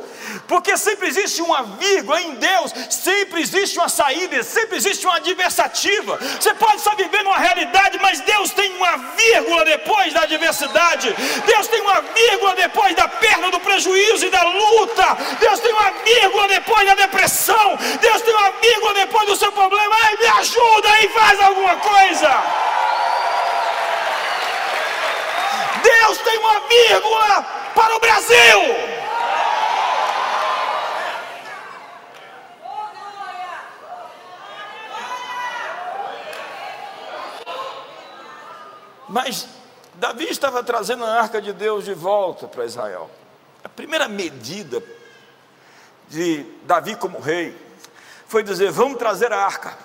porque 0.48 0.76
sempre 0.76 1.08
existe 1.08 1.40
uma 1.44 1.62
vírgula 1.62 2.20
em 2.20 2.34
Deus, 2.34 2.74
sempre 2.90 3.44
existe 3.44 3.78
uma 3.78 3.88
saída, 3.88 4.42
sempre 4.42 4.76
existe 4.76 5.06
uma 5.06 5.18
adversativa. 5.18 6.18
Você 6.18 6.52
pode 6.56 6.78
estar 6.78 6.96
vivendo 6.96 7.28
uma 7.28 7.38
realidade, 7.38 8.00
mas 8.02 8.22
Deus 8.22 8.50
tem 8.50 8.76
uma 8.76 8.98
vírgula 9.16 9.64
depois 9.66 10.12
da 10.12 10.22
adversidade, 10.22 11.16
Deus 11.46 11.68
tem 11.68 11.80
uma 11.80 12.02
vírgula 12.02 12.56
depois 12.56 12.96
da 12.96 13.08
perda 13.08 13.52
do 13.52 13.60
prejuízo 13.60 14.26
e 14.26 14.32
da 14.32 14.42
luta, 14.42 15.16
Deus 15.40 15.60
tem 15.60 15.72
uma 15.72 15.92
vírgula 16.04 16.48
depois 16.48 16.88
da 16.88 16.96
depressão, 16.96 17.78
Deus 18.02 18.20
tem 18.24 18.34
uma 18.34 18.50
vírgula 18.50 18.94
depois 18.96 19.28
do 19.28 19.36
seu 19.36 19.52
problema. 19.52 19.96
Ai, 20.06 20.18
me 20.18 20.28
ajuda 20.40 20.90
aí, 20.90 21.08
faz 21.10 21.40
alguma 21.40 21.76
coisa. 21.76 22.62
Deus 25.84 26.17
tem 26.19 26.38
uma 26.39 26.60
vírgula 26.62 27.43
para 27.76 27.96
o 27.96 28.00
Brasil. 28.00 28.93
Mas 39.10 39.48
Davi 39.96 40.26
estava 40.26 40.63
trazendo 40.63 41.06
a 41.06 41.22
arca 41.22 41.39
de 41.39 41.54
Deus 41.54 41.86
de 41.86 41.93
volta 41.93 42.48
para 42.48 42.65
Israel. 42.65 43.12
A 43.63 43.69
primeira 43.69 44.08
medida 44.08 44.82
de 46.08 46.43
Davi 46.63 46.96
como 46.96 47.19
rei 47.19 47.56
foi 48.28 48.41
dizer: 48.41 48.72
Vamos 48.72 48.98
trazer 48.98 49.32
a 49.32 49.46
arca. 49.46 49.78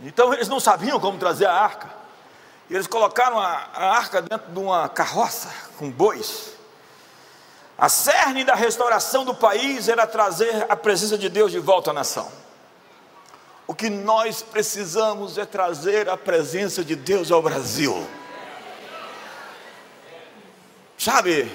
Então 0.00 0.34
eles 0.34 0.48
não 0.48 0.58
sabiam 0.58 0.98
como 0.98 1.18
trazer 1.18 1.46
a 1.46 1.52
arca. 1.52 2.03
E 2.68 2.74
eles 2.74 2.86
colocaram 2.86 3.38
a, 3.38 3.68
a 3.74 3.96
arca 3.96 4.22
dentro 4.22 4.50
de 4.50 4.58
uma 4.58 4.88
carroça 4.88 5.52
com 5.78 5.90
bois. 5.90 6.54
A 7.76 7.88
cerne 7.88 8.44
da 8.44 8.54
restauração 8.54 9.24
do 9.24 9.34
país 9.34 9.88
era 9.88 10.06
trazer 10.06 10.66
a 10.68 10.76
presença 10.76 11.18
de 11.18 11.28
Deus 11.28 11.50
de 11.50 11.58
volta 11.58 11.90
à 11.90 11.92
nação. 11.92 12.30
O 13.66 13.74
que 13.74 13.90
nós 13.90 14.42
precisamos 14.42 15.36
é 15.38 15.44
trazer 15.44 16.08
a 16.08 16.16
presença 16.16 16.84
de 16.84 16.94
Deus 16.94 17.30
ao 17.30 17.42
Brasil. 17.42 18.06
Sabe, 20.96 21.50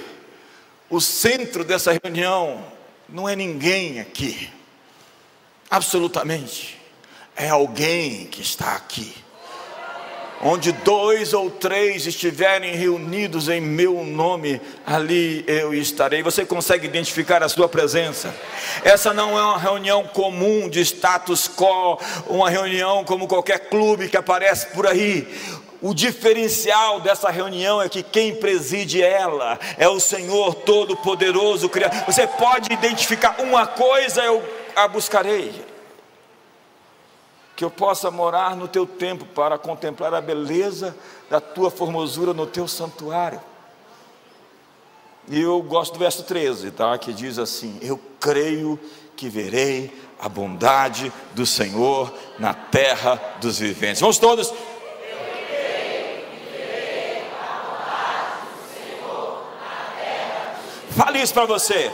o 0.90 1.00
centro 1.00 1.64
dessa 1.64 1.98
reunião 2.04 2.66
não 3.08 3.28
é 3.28 3.36
ninguém 3.36 4.00
aqui, 4.00 4.52
absolutamente, 5.70 6.80
é 7.36 7.50
alguém 7.50 8.28
que 8.28 8.42
está 8.42 8.76
aqui 8.76 9.16
onde 10.42 10.72
dois 10.72 11.34
ou 11.34 11.50
três 11.50 12.08
estiverem 12.08 12.76
reunidos 12.76 13.50
em 13.50 13.60
meu 13.60 14.04
nome, 14.04 14.62
ali 14.86 15.44
eu 15.48 15.74
estarei. 15.74 16.24
Você 16.24 16.46
consegue 16.46 16.88
identificar 16.88 17.44
a 17.44 17.50
sua 17.50 17.68
presença? 17.68 18.34
Essa 18.84 19.14
não 19.14 19.38
é 19.38 19.42
uma 19.42 19.58
reunião 19.58 20.04
comum 20.04 20.70
de 20.70 20.80
status 20.82 21.48
quo, 21.48 22.00
uma 22.28 22.50
reunião 22.50 23.04
como 23.04 23.28
qualquer 23.28 23.70
clube 23.70 24.08
que 24.08 24.18
aparece 24.18 24.68
por 24.68 24.88
aí. 24.88 25.28
O 25.82 25.94
diferencial 25.94 27.00
dessa 27.00 27.30
reunião 27.30 27.82
é 27.82 27.88
que 27.88 28.04
quem 28.04 28.36
preside 28.36 29.02
ela 29.02 29.58
é 29.78 29.88
o 29.88 30.00
Senhor 30.00 30.54
Todo-Poderoso. 30.54 31.72
Você 32.06 32.28
pode 32.28 32.74
identificar 32.74 33.38
uma 33.40 33.66
coisa, 33.66 34.22
eu 34.22 34.44
a 34.76 34.88
buscarei 34.88 35.70
que 37.60 37.66
eu 37.66 37.70
possa 37.70 38.10
morar 38.10 38.56
no 38.56 38.70
teu 38.70 38.88
templo 38.88 39.28
para 39.36 39.58
contemplar 39.58 40.14
a 40.14 40.22
beleza 40.22 40.96
da 41.30 41.42
tua 41.42 41.70
formosura 41.70 42.34
no 42.34 42.48
teu 42.48 42.70
santuário. 42.70 43.42
E 45.28 45.42
eu 45.42 45.62
gosto 45.62 45.92
do 45.92 46.00
verso 46.00 46.24
13, 46.24 46.72
tá? 46.72 46.98
Que 46.98 47.12
diz 47.12 47.38
assim: 47.38 47.78
Eu 47.82 48.00
creio 48.18 48.80
que 49.14 49.28
verei 49.28 49.94
a 50.18 50.30
bondade 50.30 51.12
do 51.36 51.46
Senhor 51.46 52.14
na 52.40 52.54
terra 52.54 53.22
dos 53.42 53.60
viventes. 53.60 54.00
Vamos 54.00 54.18
todos. 54.18 54.54
Fale 60.92 61.22
isso 61.22 61.34
para 61.34 61.46
você. 61.46 61.92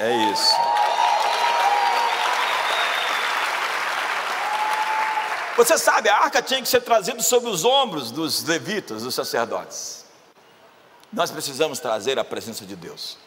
É 0.00 0.30
isso. 0.32 0.54
Você 5.56 5.76
sabe, 5.76 6.08
a 6.08 6.18
arca 6.18 6.40
tinha 6.40 6.62
que 6.62 6.68
ser 6.68 6.82
trazida 6.82 7.20
sobre 7.20 7.50
os 7.50 7.64
ombros 7.64 8.12
dos 8.12 8.44
levitas, 8.44 9.02
dos 9.02 9.12
sacerdotes. 9.12 10.06
Nós 11.12 11.32
precisamos 11.32 11.80
trazer 11.80 12.16
a 12.16 12.22
presença 12.22 12.64
de 12.64 12.76
Deus. 12.76 13.18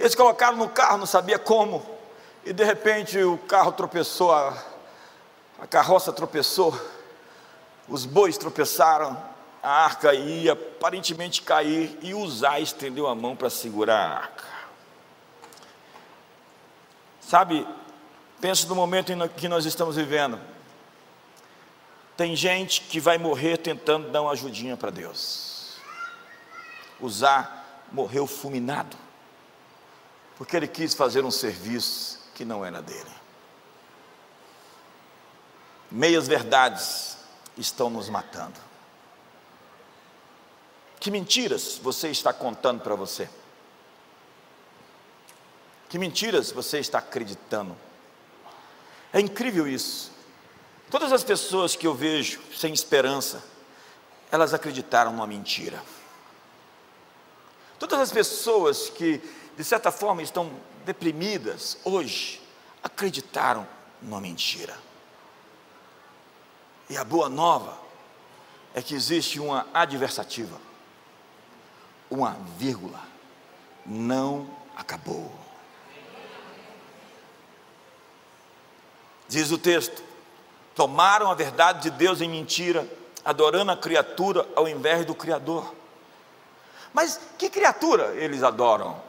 Eles 0.00 0.14
colocaram 0.14 0.56
no 0.56 0.70
carro, 0.70 0.96
não 0.96 1.06
sabia 1.06 1.38
como, 1.38 1.84
e 2.46 2.52
de 2.54 2.64
repente 2.64 3.18
o 3.22 3.36
carro 3.36 3.72
tropeçou, 3.72 4.32
a, 4.32 4.56
a 5.60 5.66
carroça 5.66 6.14
tropeçou, 6.14 6.74
os 7.86 8.06
bois 8.06 8.38
tropeçaram, 8.38 9.14
a 9.62 9.84
arca 9.84 10.14
ia 10.14 10.52
aparentemente 10.54 11.42
cair, 11.42 11.98
e 12.00 12.14
Uzá 12.14 12.58
estendeu 12.58 13.06
a 13.06 13.14
mão 13.14 13.36
para 13.36 13.50
segurar 13.50 13.98
a 13.98 14.14
arca. 14.14 14.44
Sabe, 17.34 17.66
penso 18.40 18.68
no 18.68 18.76
momento 18.76 19.10
em 19.10 19.28
que 19.28 19.48
nós 19.48 19.64
estamos 19.64 19.96
vivendo. 19.96 20.40
Tem 22.16 22.36
gente 22.36 22.82
que 22.82 23.00
vai 23.00 23.18
morrer 23.18 23.56
tentando 23.56 24.08
dar 24.12 24.22
uma 24.22 24.30
ajudinha 24.30 24.76
para 24.76 24.88
Deus. 24.88 25.78
Usar 27.00 27.82
morreu 27.90 28.24
fulminado, 28.28 28.96
porque 30.38 30.56
ele 30.56 30.68
quis 30.68 30.94
fazer 30.94 31.24
um 31.24 31.30
serviço 31.32 32.20
que 32.36 32.44
não 32.44 32.64
era 32.64 32.80
dele. 32.80 33.10
Meias 35.90 36.28
verdades 36.28 37.18
estão 37.58 37.90
nos 37.90 38.08
matando. 38.08 38.60
Que 41.00 41.10
mentiras 41.10 41.80
você 41.82 42.10
está 42.10 42.32
contando 42.32 42.80
para 42.80 42.94
você? 42.94 43.28
Que 45.94 45.98
mentiras 46.00 46.50
você 46.50 46.80
está 46.80 46.98
acreditando? 46.98 47.76
É 49.12 49.20
incrível 49.20 49.68
isso. 49.68 50.10
Todas 50.90 51.12
as 51.12 51.22
pessoas 51.22 51.76
que 51.76 51.86
eu 51.86 51.94
vejo 51.94 52.40
sem 52.52 52.74
esperança, 52.74 53.40
elas 54.28 54.52
acreditaram 54.52 55.12
numa 55.12 55.24
mentira. 55.24 55.80
Todas 57.78 58.00
as 58.00 58.10
pessoas 58.10 58.90
que, 58.90 59.20
de 59.56 59.62
certa 59.62 59.92
forma, 59.92 60.20
estão 60.20 60.50
deprimidas 60.84 61.78
hoje, 61.84 62.42
acreditaram 62.82 63.64
numa 64.02 64.20
mentira. 64.20 64.76
E 66.90 66.96
a 66.96 67.04
boa 67.04 67.28
nova 67.28 67.78
é 68.74 68.82
que 68.82 68.96
existe 68.96 69.38
uma 69.38 69.64
adversativa, 69.72 70.60
uma 72.10 72.36
vírgula, 72.58 73.00
não 73.86 74.50
acabou. 74.76 75.43
Diz 79.28 79.50
o 79.50 79.58
texto: 79.58 80.02
tomaram 80.74 81.30
a 81.30 81.34
verdade 81.34 81.82
de 81.82 81.90
Deus 81.90 82.20
em 82.20 82.28
mentira, 82.28 82.86
adorando 83.24 83.72
a 83.72 83.76
criatura 83.76 84.46
ao 84.54 84.68
invés 84.68 85.04
do 85.04 85.14
Criador. 85.14 85.72
Mas 86.92 87.20
que 87.38 87.48
criatura 87.50 88.14
eles 88.14 88.42
adoram? 88.42 89.00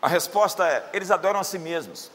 A 0.00 0.08
resposta 0.08 0.66
é: 0.66 0.90
eles 0.92 1.10
adoram 1.10 1.40
a 1.40 1.44
si 1.44 1.58
mesmos. 1.58 2.10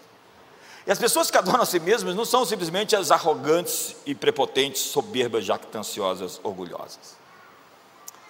E 0.86 0.92
as 0.92 0.98
pessoas 0.98 1.30
que 1.30 1.38
adoram 1.38 1.62
a 1.62 1.66
si 1.66 1.80
mesmas 1.80 2.16
não 2.16 2.26
são 2.26 2.44
simplesmente 2.44 2.96
as 2.96 3.12
arrogantes 3.12 3.96
e 4.06 4.16
prepotentes, 4.16 4.82
soberbas, 4.82 5.46
jactanciosas, 5.46 6.40
orgulhosas. 6.44 7.18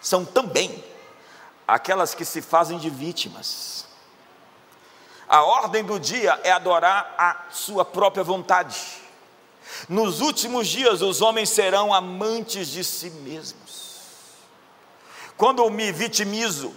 São 0.01 0.25
também 0.25 0.83
aquelas 1.67 2.13
que 2.13 2.25
se 2.25 2.41
fazem 2.41 2.77
de 2.77 2.89
vítimas 2.89 3.85
a 5.31 5.43
ordem 5.43 5.81
do 5.81 5.97
dia 5.97 6.37
é 6.43 6.51
adorar 6.51 7.15
a 7.17 7.45
sua 7.51 7.85
própria 7.85 8.21
vontade. 8.21 8.77
Nos 9.87 10.19
últimos 10.19 10.67
dias, 10.67 11.01
os 11.01 11.21
homens 11.21 11.49
serão 11.49 11.93
amantes 11.93 12.67
de 12.67 12.83
si 12.83 13.09
mesmos. 13.09 13.91
Quando 15.37 15.63
eu 15.63 15.69
me 15.69 15.89
vitimizo, 15.89 16.75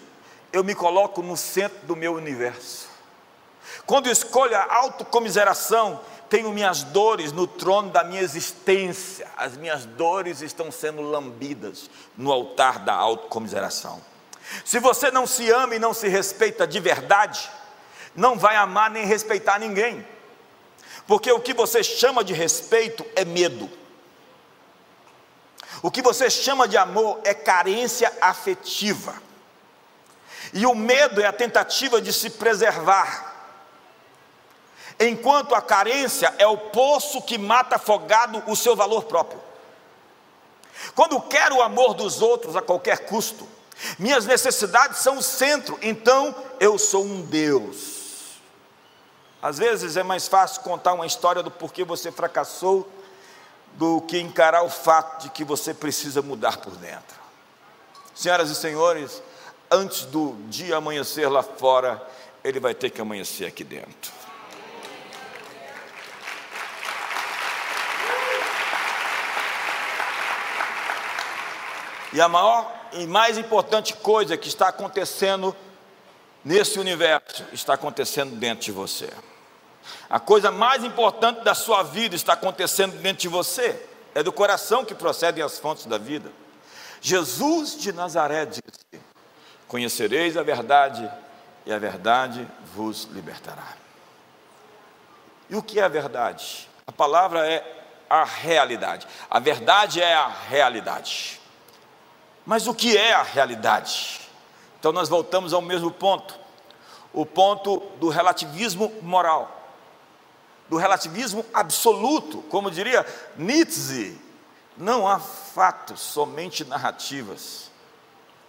eu 0.52 0.62
me 0.62 0.72
coloco 0.72 1.20
no 1.20 1.36
centro 1.36 1.84
do 1.84 1.96
meu 1.96 2.14
universo. 2.14 2.86
Quando 3.86 4.08
escolho 4.08 4.56
a 4.56 4.72
autocomiseração, 4.72 6.00
tenho 6.30 6.52
minhas 6.52 6.84
dores 6.84 7.32
no 7.32 7.48
trono 7.48 7.90
da 7.90 8.04
minha 8.04 8.22
existência. 8.22 9.28
As 9.36 9.56
minhas 9.56 9.84
dores 9.84 10.42
estão 10.42 10.70
sendo 10.70 11.02
lambidas 11.02 11.90
no 12.16 12.30
altar 12.30 12.78
da 12.78 12.94
autocomiseração. 12.94 14.00
Se 14.64 14.78
você 14.78 15.10
não 15.10 15.26
se 15.26 15.50
ama 15.50 15.74
e 15.74 15.80
não 15.80 15.92
se 15.92 16.06
respeita 16.06 16.68
de 16.68 16.78
verdade, 16.78 17.50
não 18.14 18.38
vai 18.38 18.56
amar 18.56 18.90
nem 18.90 19.06
respeitar 19.06 19.58
ninguém. 19.58 20.06
Porque 21.06 21.30
o 21.30 21.40
que 21.40 21.52
você 21.52 21.82
chama 21.82 22.24
de 22.24 22.32
respeito 22.32 23.04
é 23.14 23.24
medo. 23.24 23.70
O 25.82 25.90
que 25.90 26.00
você 26.00 26.30
chama 26.30 26.66
de 26.66 26.76
amor 26.76 27.20
é 27.24 27.34
carência 27.34 28.12
afetiva. 28.20 29.14
E 30.52 30.64
o 30.64 30.74
medo 30.74 31.20
é 31.20 31.26
a 31.26 31.32
tentativa 31.32 32.00
de 32.00 32.12
se 32.12 32.30
preservar. 32.30 33.32
Enquanto 34.98 35.54
a 35.54 35.60
carência 35.60 36.32
é 36.38 36.46
o 36.46 36.56
poço 36.56 37.20
que 37.20 37.36
mata 37.36 37.76
afogado 37.76 38.42
o 38.46 38.54
seu 38.54 38.76
valor 38.76 39.04
próprio. 39.04 39.42
Quando 40.94 41.20
quero 41.20 41.56
o 41.56 41.62
amor 41.62 41.94
dos 41.94 42.22
outros 42.22 42.56
a 42.56 42.62
qualquer 42.62 43.06
custo, 43.06 43.48
minhas 43.98 44.24
necessidades 44.26 44.98
são 44.98 45.18
o 45.18 45.22
centro, 45.22 45.78
então 45.82 46.34
eu 46.60 46.78
sou 46.78 47.04
um 47.04 47.22
Deus. 47.22 47.93
Às 49.44 49.58
vezes 49.58 49.98
é 49.98 50.02
mais 50.02 50.26
fácil 50.26 50.62
contar 50.62 50.94
uma 50.94 51.04
história 51.04 51.42
do 51.42 51.50
porquê 51.50 51.84
você 51.84 52.10
fracassou 52.10 52.90
do 53.74 54.00
que 54.00 54.18
encarar 54.18 54.62
o 54.62 54.70
fato 54.70 55.24
de 55.24 55.28
que 55.28 55.44
você 55.44 55.74
precisa 55.74 56.22
mudar 56.22 56.56
por 56.56 56.74
dentro. 56.76 57.20
Senhoras 58.14 58.48
e 58.48 58.54
senhores, 58.54 59.22
antes 59.70 60.06
do 60.06 60.34
dia 60.48 60.78
amanhecer 60.78 61.28
lá 61.28 61.42
fora, 61.42 62.02
ele 62.42 62.58
vai 62.58 62.72
ter 62.72 62.88
que 62.88 63.02
amanhecer 63.02 63.46
aqui 63.46 63.62
dentro. 63.62 64.10
E 72.14 72.18
a 72.18 72.28
maior 72.30 72.72
e 72.94 73.06
mais 73.06 73.36
importante 73.36 73.92
coisa 73.92 74.38
que 74.38 74.48
está 74.48 74.68
acontecendo 74.68 75.54
nesse 76.42 76.78
universo 76.78 77.44
está 77.52 77.74
acontecendo 77.74 78.34
dentro 78.36 78.64
de 78.64 78.72
você. 78.72 79.10
A 80.08 80.20
coisa 80.20 80.50
mais 80.50 80.84
importante 80.84 81.42
da 81.42 81.54
sua 81.54 81.82
vida 81.82 82.14
está 82.14 82.34
acontecendo 82.34 82.96
dentro 82.98 83.22
de 83.22 83.28
você. 83.28 83.80
É 84.14 84.22
do 84.22 84.32
coração 84.32 84.84
que 84.84 84.94
procedem 84.94 85.42
as 85.42 85.58
fontes 85.58 85.86
da 85.86 85.98
vida. 85.98 86.30
Jesus 87.00 87.76
de 87.76 87.92
Nazaré 87.92 88.46
disse: 88.46 88.62
Conhecereis 89.66 90.36
a 90.36 90.42
verdade, 90.42 91.10
e 91.66 91.72
a 91.72 91.78
verdade 91.78 92.46
vos 92.74 93.04
libertará. 93.12 93.76
E 95.50 95.56
o 95.56 95.62
que 95.62 95.80
é 95.80 95.82
a 95.82 95.88
verdade? 95.88 96.68
A 96.86 96.92
palavra 96.92 97.46
é 97.46 97.84
a 98.08 98.24
realidade. 98.24 99.06
A 99.30 99.38
verdade 99.38 100.00
é 100.00 100.14
a 100.14 100.28
realidade. 100.28 101.40
Mas 102.46 102.66
o 102.66 102.74
que 102.74 102.96
é 102.96 103.12
a 103.12 103.22
realidade? 103.22 104.20
Então 104.78 104.92
nós 104.92 105.08
voltamos 105.08 105.52
ao 105.52 105.62
mesmo 105.62 105.90
ponto, 105.90 106.38
o 107.12 107.24
ponto 107.24 107.80
do 107.98 108.08
relativismo 108.08 108.92
moral, 109.00 109.63
do 110.68 110.76
relativismo 110.76 111.44
absoluto, 111.52 112.38
como 112.48 112.70
diria 112.70 113.06
Nietzsche. 113.36 114.18
Não 114.76 115.06
há 115.06 115.20
fatos, 115.20 116.00
somente 116.00 116.64
narrativas. 116.64 117.70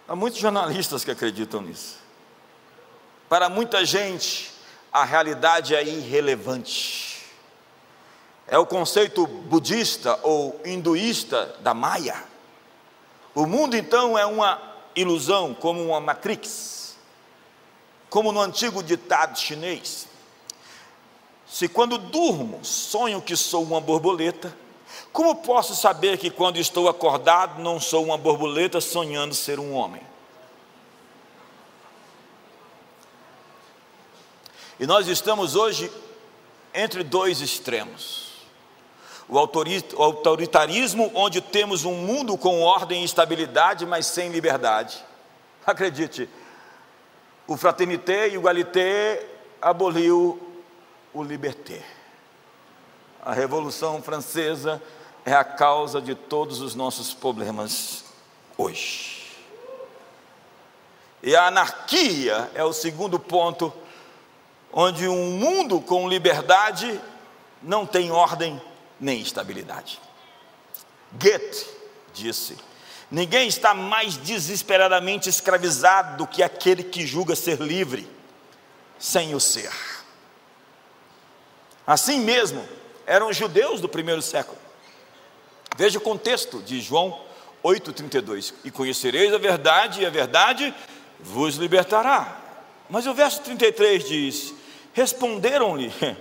Há 0.08 0.16
muitos 0.16 0.40
jornalistas 0.40 1.04
que 1.04 1.10
acreditam 1.10 1.60
nisso. 1.60 1.98
Para 3.28 3.48
muita 3.48 3.84
gente, 3.84 4.52
a 4.92 5.04
realidade 5.04 5.74
é 5.74 5.84
irrelevante. 5.84 7.24
É 8.46 8.58
o 8.58 8.66
conceito 8.66 9.26
budista 9.26 10.18
ou 10.22 10.60
hinduísta 10.64 11.56
da 11.60 11.74
Maya 11.74 12.24
o 13.36 13.44
mundo 13.44 13.76
então 13.76 14.16
é 14.16 14.24
uma 14.24 14.58
ilusão, 14.96 15.52
como 15.52 15.84
uma 15.84 16.00
matrix, 16.00 16.96
como 18.08 18.32
no 18.32 18.40
antigo 18.40 18.82
ditado 18.82 19.38
chinês. 19.38 20.08
Se 21.46 21.68
quando 21.68 21.96
durmo 21.96 22.64
sonho 22.64 23.22
que 23.22 23.36
sou 23.36 23.62
uma 23.62 23.80
borboleta, 23.80 24.56
como 25.12 25.36
posso 25.36 25.74
saber 25.74 26.18
que 26.18 26.30
quando 26.30 26.58
estou 26.58 26.88
acordado 26.88 27.62
não 27.62 27.80
sou 27.80 28.04
uma 28.04 28.18
borboleta 28.18 28.80
sonhando 28.80 29.34
ser 29.34 29.58
um 29.58 29.72
homem? 29.72 30.02
E 34.78 34.86
nós 34.86 35.08
estamos 35.08 35.56
hoje 35.56 35.90
entre 36.74 37.02
dois 37.02 37.40
extremos 37.40 38.26
o 39.28 39.38
autoritarismo, 39.38 41.10
onde 41.14 41.40
temos 41.40 41.84
um 41.84 41.94
mundo 41.94 42.38
com 42.38 42.62
ordem 42.62 43.02
e 43.02 43.04
estabilidade, 43.04 43.84
mas 43.84 44.06
sem 44.06 44.30
liberdade. 44.30 45.04
Acredite, 45.66 46.28
o 47.46 47.56
fraternité 47.56 48.28
e 48.28 48.38
o 48.38 48.42
égalité 48.42 49.26
aboliu 49.60 50.45
o 51.16 51.22
liberté. 51.22 51.82
A 53.24 53.32
Revolução 53.32 54.02
Francesa 54.02 54.82
é 55.24 55.32
a 55.32 55.42
causa 55.42 56.00
de 56.00 56.14
todos 56.14 56.60
os 56.60 56.74
nossos 56.74 57.14
problemas 57.14 58.04
hoje. 58.56 59.24
E 61.22 61.34
a 61.34 61.46
anarquia 61.46 62.50
é 62.54 62.62
o 62.62 62.72
segundo 62.72 63.18
ponto, 63.18 63.72
onde 64.72 65.08
um 65.08 65.32
mundo 65.32 65.80
com 65.80 66.08
liberdade 66.08 67.00
não 67.62 67.86
tem 67.86 68.10
ordem 68.10 68.60
nem 69.00 69.20
estabilidade. 69.20 69.98
Goethe 71.12 71.66
disse: 72.12 72.56
Ninguém 73.10 73.48
está 73.48 73.72
mais 73.72 74.18
desesperadamente 74.18 75.30
escravizado 75.30 76.18
do 76.18 76.26
que 76.26 76.42
aquele 76.42 76.84
que 76.84 77.06
julga 77.06 77.34
ser 77.34 77.58
livre, 77.58 78.08
sem 78.98 79.34
o 79.34 79.40
ser. 79.40 79.72
Assim 81.86 82.20
mesmo, 82.20 82.66
eram 83.06 83.28
os 83.28 83.36
judeus 83.36 83.80
do 83.80 83.88
primeiro 83.88 84.20
século. 84.20 84.58
Veja 85.76 85.98
o 85.98 86.02
contexto 86.02 86.60
de 86.62 86.80
João 86.80 87.20
8,32: 87.62 88.54
E 88.64 88.70
conhecereis 88.70 89.32
a 89.32 89.38
verdade, 89.38 90.00
e 90.00 90.06
a 90.06 90.10
verdade 90.10 90.74
vos 91.20 91.56
libertará. 91.56 92.40
Mas 92.88 93.06
o 93.06 93.14
verso 93.14 93.40
33 93.42 94.08
diz: 94.08 94.54
Responderam-lhe, 94.92 95.92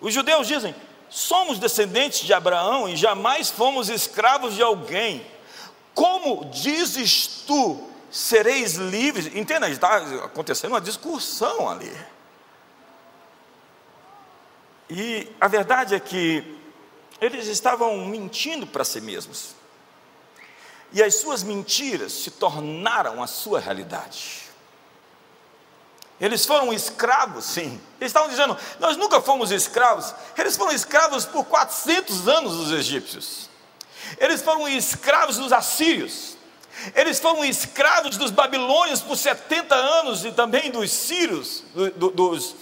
os 0.00 0.12
judeus 0.12 0.48
dizem: 0.48 0.74
somos 1.10 1.58
descendentes 1.58 2.20
de 2.20 2.32
Abraão 2.32 2.88
e 2.88 2.96
jamais 2.96 3.50
fomos 3.50 3.88
escravos 3.88 4.54
de 4.54 4.62
alguém. 4.62 5.24
Como 5.94 6.44
dizes 6.46 7.44
tu, 7.46 7.88
sereis 8.10 8.74
livres? 8.74 9.34
Entenda, 9.34 9.68
está 9.68 9.96
acontecendo 10.24 10.72
uma 10.72 10.80
discussão 10.80 11.68
ali. 11.68 11.92
E 14.90 15.30
a 15.40 15.48
verdade 15.48 15.94
é 15.94 16.00
que 16.00 16.56
eles 17.20 17.46
estavam 17.46 18.06
mentindo 18.06 18.66
para 18.66 18.84
si 18.84 19.00
mesmos. 19.00 19.54
E 20.92 21.02
as 21.02 21.16
suas 21.16 21.42
mentiras 21.42 22.12
se 22.12 22.30
tornaram 22.30 23.22
a 23.22 23.26
sua 23.26 23.60
realidade. 23.60 24.48
Eles 26.20 26.44
foram 26.44 26.72
escravos, 26.72 27.44
sim. 27.44 27.80
Eles 28.00 28.10
estavam 28.10 28.28
dizendo: 28.28 28.56
Nós 28.80 28.96
nunca 28.96 29.20
fomos 29.20 29.50
escravos. 29.50 30.14
Eles 30.36 30.56
foram 30.56 30.72
escravos 30.72 31.24
por 31.24 31.44
400 31.44 32.26
anos 32.26 32.56
dos 32.56 32.72
egípcios. 32.72 33.48
Eles 34.18 34.42
foram 34.42 34.68
escravos 34.68 35.36
dos 35.36 35.52
assírios. 35.52 36.36
Eles 36.94 37.18
foram 37.18 37.44
escravos 37.44 38.16
dos 38.16 38.30
babilônios 38.30 39.00
por 39.00 39.16
70 39.16 39.74
anos 39.74 40.24
e 40.24 40.32
também 40.32 40.70
dos 40.70 40.90
sírios, 40.90 41.64
do, 41.74 41.90
do, 41.90 42.10
dos, 42.10 42.54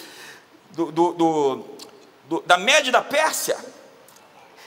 do, 0.72 1.75
da 2.44 2.58
Média 2.58 2.92
da 2.92 3.02
Pérsia. 3.02 3.56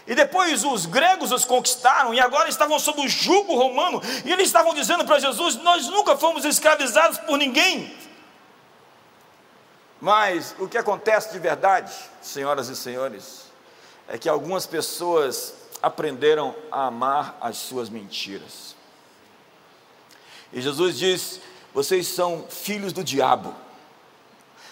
E 0.08 0.16
depois 0.16 0.64
os 0.64 0.86
gregos 0.86 1.32
os 1.32 1.46
conquistaram 1.46 2.14
e 2.14 2.20
agora 2.20 2.50
estavam 2.50 2.80
sob 2.80 3.02
o 3.02 3.08
jugo 3.08 3.56
romano. 3.56 4.02
E 4.26 4.32
eles 4.32 4.48
estavam 4.48 4.74
dizendo 4.74 5.06
para 5.06 5.20
Jesus: 5.20 5.56
Nós 5.58 5.88
nunca 5.88 6.18
fomos 6.18 6.46
escravizados 6.46 7.20
por 7.20 7.38
ninguém. 7.38 7.96
Mas 10.02 10.56
o 10.58 10.68
que 10.68 10.78
acontece 10.78 11.32
de 11.32 11.40
verdade, 11.40 11.94
senhoras 12.22 12.70
e 12.70 12.76
senhores, 12.76 13.46
é 14.08 14.18
que 14.18 14.30
algumas 14.30 14.66
pessoas 14.66 15.54
aprenderam 15.82 16.56
a 16.72 16.88
amar 16.88 17.38
as 17.42 17.58
suas 17.58 17.90
mentiras. 17.90 18.76
E 20.52 20.62
Jesus 20.62 20.98
diz: 20.98 21.42
vocês 21.74 22.08
são 22.08 22.46
filhos 22.50 22.92
do 22.92 23.04
diabo. 23.04 23.54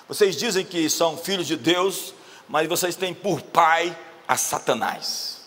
Vocês 0.07 0.35
dizem 0.35 0.65
que 0.65 0.89
são 0.89 1.17
filhos 1.17 1.45
de 1.45 1.55
Deus, 1.55 2.13
mas 2.47 2.67
vocês 2.67 2.95
têm 2.95 3.13
por 3.13 3.41
pai 3.41 3.97
a 4.27 4.37
Satanás. 4.37 5.41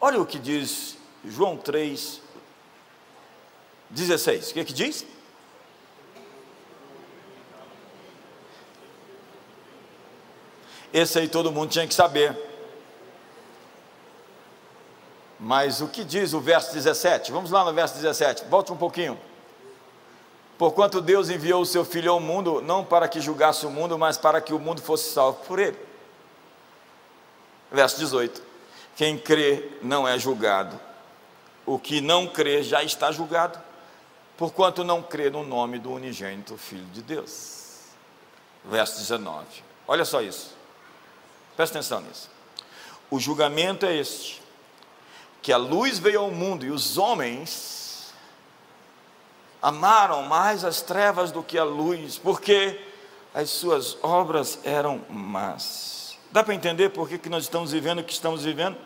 Olha 0.00 0.20
o 0.20 0.26
que 0.26 0.38
diz 0.38 0.96
João 1.24 1.56
3, 1.56 2.20
16. 3.90 4.50
O 4.50 4.54
que, 4.54 4.60
é 4.60 4.64
que 4.64 4.72
diz? 4.72 5.06
Esse 10.92 11.18
aí 11.18 11.28
todo 11.28 11.50
mundo 11.50 11.70
tinha 11.70 11.86
que 11.88 11.94
saber. 11.94 12.38
Mas 15.40 15.80
o 15.80 15.88
que 15.88 16.04
diz 16.04 16.32
o 16.32 16.40
verso 16.40 16.72
17? 16.72 17.32
Vamos 17.32 17.50
lá 17.50 17.64
no 17.64 17.72
verso 17.72 17.96
17, 17.96 18.44
volte 18.44 18.72
um 18.72 18.76
pouquinho. 18.76 19.18
Porquanto 20.56 21.00
Deus 21.00 21.28
enviou 21.30 21.62
o 21.62 21.66
seu 21.66 21.84
Filho 21.84 22.12
ao 22.12 22.20
mundo, 22.20 22.62
não 22.62 22.84
para 22.84 23.08
que 23.08 23.20
julgasse 23.20 23.66
o 23.66 23.70
mundo, 23.70 23.98
mas 23.98 24.16
para 24.16 24.40
que 24.40 24.54
o 24.54 24.58
mundo 24.58 24.80
fosse 24.80 25.10
salvo 25.10 25.40
por 25.44 25.58
ele. 25.58 25.76
Verso 27.72 27.98
18: 27.98 28.40
Quem 28.94 29.18
crê 29.18 29.72
não 29.82 30.06
é 30.06 30.16
julgado, 30.18 30.78
o 31.66 31.78
que 31.78 32.00
não 32.00 32.26
crê 32.28 32.62
já 32.62 32.84
está 32.84 33.10
julgado, 33.10 33.60
porquanto 34.36 34.84
não 34.84 35.02
crê 35.02 35.28
no 35.28 35.42
nome 35.42 35.78
do 35.78 35.92
unigênito 35.92 36.56
Filho 36.56 36.86
de 36.86 37.02
Deus. 37.02 37.88
Verso 38.64 38.98
19: 38.98 39.44
Olha 39.88 40.04
só 40.04 40.22
isso, 40.22 40.54
presta 41.56 41.78
atenção 41.78 42.00
nisso. 42.00 42.30
O 43.10 43.18
julgamento 43.18 43.84
é 43.86 43.96
este: 43.96 44.40
que 45.42 45.52
a 45.52 45.56
luz 45.56 45.98
veio 45.98 46.20
ao 46.20 46.30
mundo 46.30 46.64
e 46.64 46.70
os 46.70 46.96
homens 46.96 47.83
amaram 49.64 50.20
mais 50.24 50.62
as 50.62 50.82
trevas 50.82 51.32
do 51.32 51.42
que 51.42 51.56
a 51.56 51.64
luz, 51.64 52.18
porque 52.18 52.78
as 53.32 53.48
suas 53.48 53.96
obras 54.02 54.58
eram 54.62 55.00
más. 55.08 56.18
Dá 56.30 56.44
para 56.44 56.54
entender 56.54 56.90
por 56.90 57.08
que, 57.08 57.16
que 57.16 57.30
nós 57.30 57.44
estamos 57.44 57.72
vivendo 57.72 58.00
o 58.00 58.04
que 58.04 58.12
estamos 58.12 58.44
vivendo? 58.44 58.76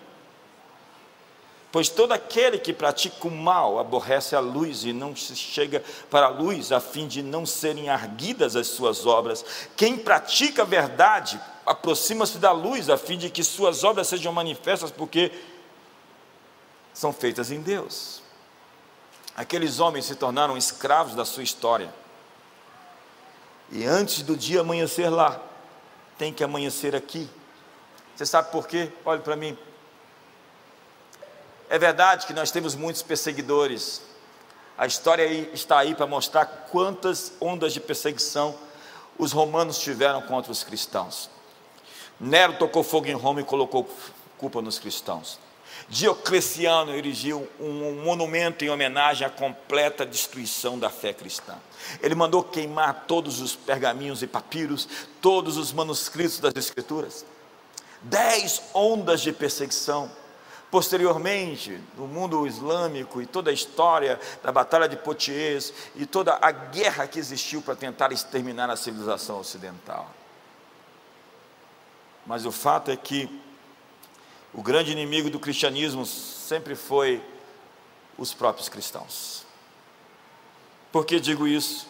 Pois 1.73 1.89
todo 1.89 2.13
aquele 2.13 2.59
que 2.59 2.73
pratica 2.73 3.27
o 3.27 3.31
mal 3.31 3.81
aborrece 3.81 4.37
a 4.37 4.41
luz 4.41 4.85
e 4.85 4.93
não 4.93 5.17
se 5.17 5.35
chega 5.35 5.83
para 6.09 6.27
a 6.27 6.31
luz, 6.31 6.71
a 6.71 6.79
fim 6.79 7.09
de 7.09 7.25
não 7.25 7.45
serem 7.45 7.89
arguidas 7.89 8.55
as 8.55 8.69
suas 8.69 9.05
obras. 9.05 9.45
Quem 9.77 9.99
pratica 9.99 10.63
a 10.63 10.65
verdade 10.65 11.41
aproxima-se 11.67 12.39
da 12.39 12.53
luz, 12.53 12.89
a 12.89 12.97
fim 12.97 13.19
de 13.19 13.29
que 13.31 13.43
suas 13.43 13.83
obras 13.83 14.07
sejam 14.07 14.33
manifestas, 14.33 14.93
porque 14.93 15.33
são 16.95 17.13
feitas 17.13 17.51
em 17.51 17.61
Deus. 17.61 18.28
Aqueles 19.39 19.79
homens 19.79 20.07
se 20.07 20.17
tornaram 20.17 20.57
escravos 20.57 21.15
da 21.15 21.25
sua 21.25 21.45
história. 21.45 21.95
E 23.71 23.85
antes 23.85 24.23
do 24.23 24.37
dia 24.37 24.63
amanhecer 24.63 25.09
lá, 25.09 25.41
tem 26.19 26.33
que 26.33 26.43
amanhecer 26.43 26.97
aqui. 26.97 27.31
Você 28.17 28.27
sabe 28.27 28.51
por 28.51 28.67
quê? 28.67 28.91
Olhe 29.05 29.23
para 29.23 29.37
mim. 29.37 29.57
É 31.71 31.79
verdade 31.79 32.27
que 32.27 32.33
nós 32.33 32.51
temos 32.51 32.75
muitos 32.75 33.01
perseguidores. 33.01 34.03
A 34.77 34.89
história 34.89 35.25
está 35.55 35.79
aí 35.79 35.95
para 35.95 36.09
mostrar 36.09 36.45
quantas 36.73 37.31
ondas 37.41 37.73
de 37.73 37.79
perseguição 37.79 38.59
os 39.17 39.31
romanos 39.31 39.79
tiveram 39.79 40.21
contra 40.23 40.51
os 40.51 40.65
cristãos. 40.65 41.31
Nero 42.19 42.59
tocou 42.59 42.83
fogo 42.83 43.07
em 43.07 43.15
Roma 43.15 43.41
e 43.41 43.45
colocou 43.45 43.89
culpa 44.37 44.61
nos 44.61 44.81
cristãos. 44.81 45.39
Diocleciano 45.89 46.95
erigiu 46.95 47.49
um 47.59 48.03
monumento 48.03 48.65
em 48.65 48.69
homenagem 48.69 49.27
à 49.27 49.31
completa 49.31 50.05
destruição 50.05 50.79
da 50.79 50.91
fé 50.91 51.13
cristã. 51.13 51.55
Ele 52.03 52.15
mandou 52.15 52.43
queimar 52.43 53.05
todos 53.07 53.41
os 53.41 53.55
pergaminhos 53.55 54.23
e 54.23 54.27
papiros, 54.27 54.89
todos 55.21 55.57
os 55.57 55.73
manuscritos 55.73 56.41
das 56.41 56.55
Escrituras. 56.57 57.25
Dez 58.03 58.63
ondas 58.75 59.21
de 59.21 59.33
perseguição. 59.33 60.11
Posteriormente, 60.71 61.81
no 61.97 62.07
mundo 62.07 62.47
islâmico 62.47 63.23
e 63.23 63.27
toda 63.27 63.51
a 63.51 63.55
história 63.55 64.21
da 64.43 64.53
Batalha 64.53 64.87
de 64.87 64.97
Poitiers 64.97 65.73
e 65.97 66.05
toda 66.05 66.39
a 66.43 66.51
guerra 66.51 67.07
que 67.07 67.19
existiu 67.19 67.63
para 67.63 67.75
tentar 67.75 68.13
exterminar 68.13 68.69
a 68.69 68.77
civilização 68.77 69.41
ocidental. 69.41 70.11
Mas 72.27 72.45
o 72.45 72.53
fato 72.53 72.91
é 72.91 72.97
que 72.97 73.41
o 74.53 74.63
grande 74.63 74.93
inimigo 74.93 75.31
do 75.31 75.39
cristianismo 75.39 76.07
sempre 76.07 76.75
foi 76.75 77.23
os 78.17 78.35
próprios 78.35 78.69
cristãos. 78.69 79.47
Por 80.91 81.05
que 81.05 81.21
digo 81.21 81.47
isso? 81.47 81.87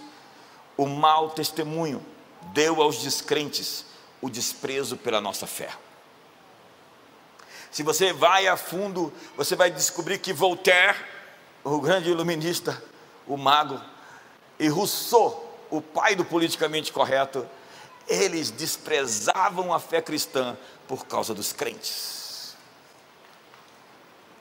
O 0.76 0.86
mau 0.86 1.30
testemunho 1.30 2.04
deu 2.52 2.82
aos 2.82 3.02
descrentes 3.02 3.84
o 4.20 4.28
desprezo 4.28 4.96
pela 4.96 5.20
nossa 5.20 5.46
fé. 5.46 5.70
Se 7.70 7.82
você 7.82 8.12
vai 8.12 8.48
a 8.48 8.56
fundo, 8.56 9.12
você 9.36 9.54
vai 9.54 9.70
descobrir 9.70 10.18
que 10.18 10.32
Voltaire, 10.32 10.96
o 11.62 11.80
grande 11.80 12.10
iluminista, 12.10 12.82
o 13.26 13.36
mago, 13.36 13.80
e 14.58 14.68
Rousseau, 14.68 15.44
o 15.70 15.80
pai 15.80 16.16
do 16.16 16.24
politicamente 16.24 16.92
correto, 16.92 17.46
eles 18.08 18.50
desprezavam 18.50 19.72
a 19.72 19.78
fé 19.78 20.00
cristã 20.00 20.56
por 20.86 21.06
causa 21.06 21.34
dos 21.34 21.52
crentes. 21.52 22.27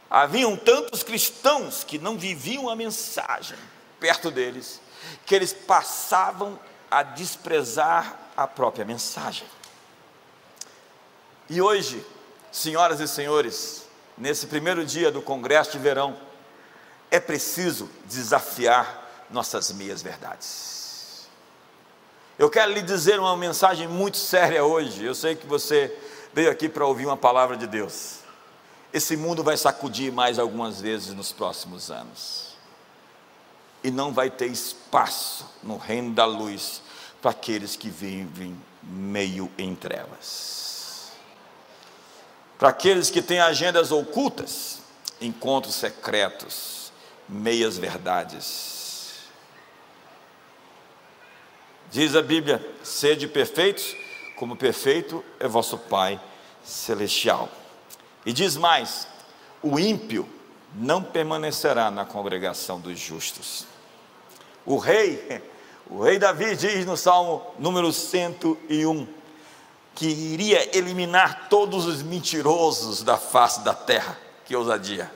Haviam 0.10 0.56
tantos 0.56 1.04
cristãos 1.04 1.84
que 1.84 2.00
não 2.00 2.18
viviam 2.18 2.70
a 2.70 2.76
mensagem 2.76 3.58
perto 4.00 4.32
deles, 4.32 4.80
que 5.26 5.36
eles 5.36 5.52
passavam 5.52 6.58
a 6.90 7.04
desprezar 7.04 8.18
a 8.36 8.48
própria 8.48 8.86
mensagem. 8.86 9.48
E 11.50 11.62
hoje, 11.62 12.06
senhoras 12.52 13.00
e 13.00 13.08
senhores, 13.08 13.86
nesse 14.18 14.48
primeiro 14.48 14.86
dia 14.86 15.12
do 15.12 15.22
congresso 15.22 15.72
de 15.72 15.80
verão, 15.80 16.18
é 17.12 17.20
preciso 17.20 17.90
desafiar 18.06 19.26
nossas 19.30 19.72
meias 19.72 20.02
verdades. 20.02 21.28
Eu 22.40 22.50
quero 22.50 22.72
lhe 22.72 22.82
dizer 22.82 23.20
uma 23.20 23.36
mensagem 23.36 23.88
muito 23.88 24.18
séria 24.18 24.64
hoje. 24.64 25.04
Eu 25.04 25.16
sei 25.16 25.36
que 25.36 25.48
você 25.48 25.94
veio 26.34 26.52
aqui 26.52 26.70
para 26.70 26.86
ouvir 26.86 27.06
uma 27.08 27.18
palavra 27.18 27.58
de 27.58 27.66
Deus 27.66 28.27
esse 28.94 29.18
mundo 29.18 29.44
vai 29.44 29.58
sacudir 29.58 30.12
mais 30.12 30.40
algumas 30.40 30.82
vezes 30.82 31.14
nos 31.14 31.32
próximos 31.32 31.92
anos. 31.92 32.56
E 33.84 33.92
não 33.92 34.12
vai 34.14 34.30
ter 34.30 34.48
espaço 34.48 35.46
no 35.62 35.78
reino 35.78 36.14
da 36.14 36.26
luz 36.26 36.82
para 37.22 37.32
aqueles 37.32 37.76
que 37.76 37.90
vivem 37.90 38.60
meio 38.82 39.52
em 39.58 39.76
trevas. 39.76 41.12
Para 42.58 42.70
aqueles 42.70 43.10
que 43.10 43.22
têm 43.22 43.40
agendas 43.40 43.92
ocultas, 43.92 44.80
encontros 45.22 45.76
secretos, 45.76 46.92
meias 47.30 47.78
verdades. 47.78 49.28
Diz 51.92 52.16
a 52.16 52.22
Bíblia: 52.22 52.66
sede 52.84 53.28
perfeitos, 53.28 53.96
como 54.36 54.56
perfeito 54.56 55.24
é 55.40 55.48
vosso 55.48 55.78
Pai 55.78 56.20
celestial. 56.64 57.50
E 58.26 58.34
diz 58.34 58.58
mais: 58.58 59.08
o 59.62 59.80
ímpio 59.80 60.28
não 60.76 61.02
permanecerá 61.02 61.90
na 61.90 62.06
congregação 62.06 62.80
dos 62.80 63.00
justos. 63.00 63.66
O 64.66 64.78
rei, 64.78 65.42
o 65.90 66.04
rei 66.04 66.20
Davi 66.20 66.56
diz 66.56 66.86
no 66.86 66.98
Salmo 66.98 67.42
número 67.58 67.92
101 67.92 69.08
que 69.96 70.08
iria 70.08 70.78
eliminar 70.78 71.48
todos 71.50 71.86
os 71.86 72.04
mentirosos 72.04 73.02
da 73.02 73.18
face 73.18 73.62
da 73.62 73.74
terra. 73.74 74.18
Que 74.46 74.56
ousadia! 74.56 75.12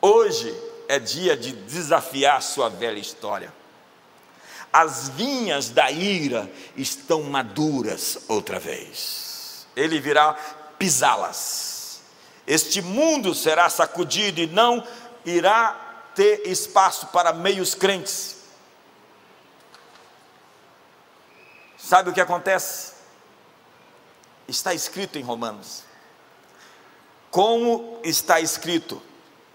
Hoje 0.00 0.54
é 0.88 0.98
dia 0.98 1.36
de 1.36 1.52
desafiar 1.52 2.42
sua 2.42 2.70
velha 2.70 2.98
história. 2.98 3.52
As 4.72 5.10
vinhas 5.10 5.68
da 5.68 5.90
ira 5.90 6.50
estão 6.76 7.22
maduras 7.24 8.18
outra 8.26 8.58
vez. 8.58 9.66
Ele 9.76 10.00
virá 10.00 10.32
pisá-las 10.78 11.73
este 12.46 12.82
mundo 12.82 13.34
será 13.34 13.68
sacudido 13.70 14.40
e 14.40 14.46
não 14.46 14.86
irá 15.24 16.10
ter 16.14 16.46
espaço 16.46 17.08
para 17.08 17.32
meios 17.32 17.74
crentes. 17.74 18.36
Sabe 21.76 22.10
o 22.10 22.12
que 22.12 22.20
acontece? 22.20 22.94
Está 24.46 24.74
escrito 24.74 25.18
em 25.18 25.22
Romanos. 25.22 25.84
Como 27.30 27.98
está 28.04 28.40
escrito, 28.40 29.02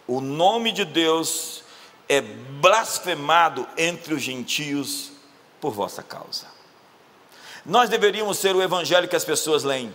o 0.05 0.19
nome 0.19 0.71
de 0.71 0.83
Deus 0.83 1.63
é 2.07 2.21
blasfemado 2.21 3.67
entre 3.77 4.13
os 4.13 4.21
gentios 4.21 5.11
por 5.61 5.71
vossa 5.71 6.01
causa. 6.01 6.47
Nós 7.65 7.89
deveríamos 7.89 8.37
ser 8.37 8.55
o 8.55 8.61
evangelho 8.61 9.07
que 9.07 9.15
as 9.15 9.23
pessoas 9.23 9.63
leem. 9.63 9.93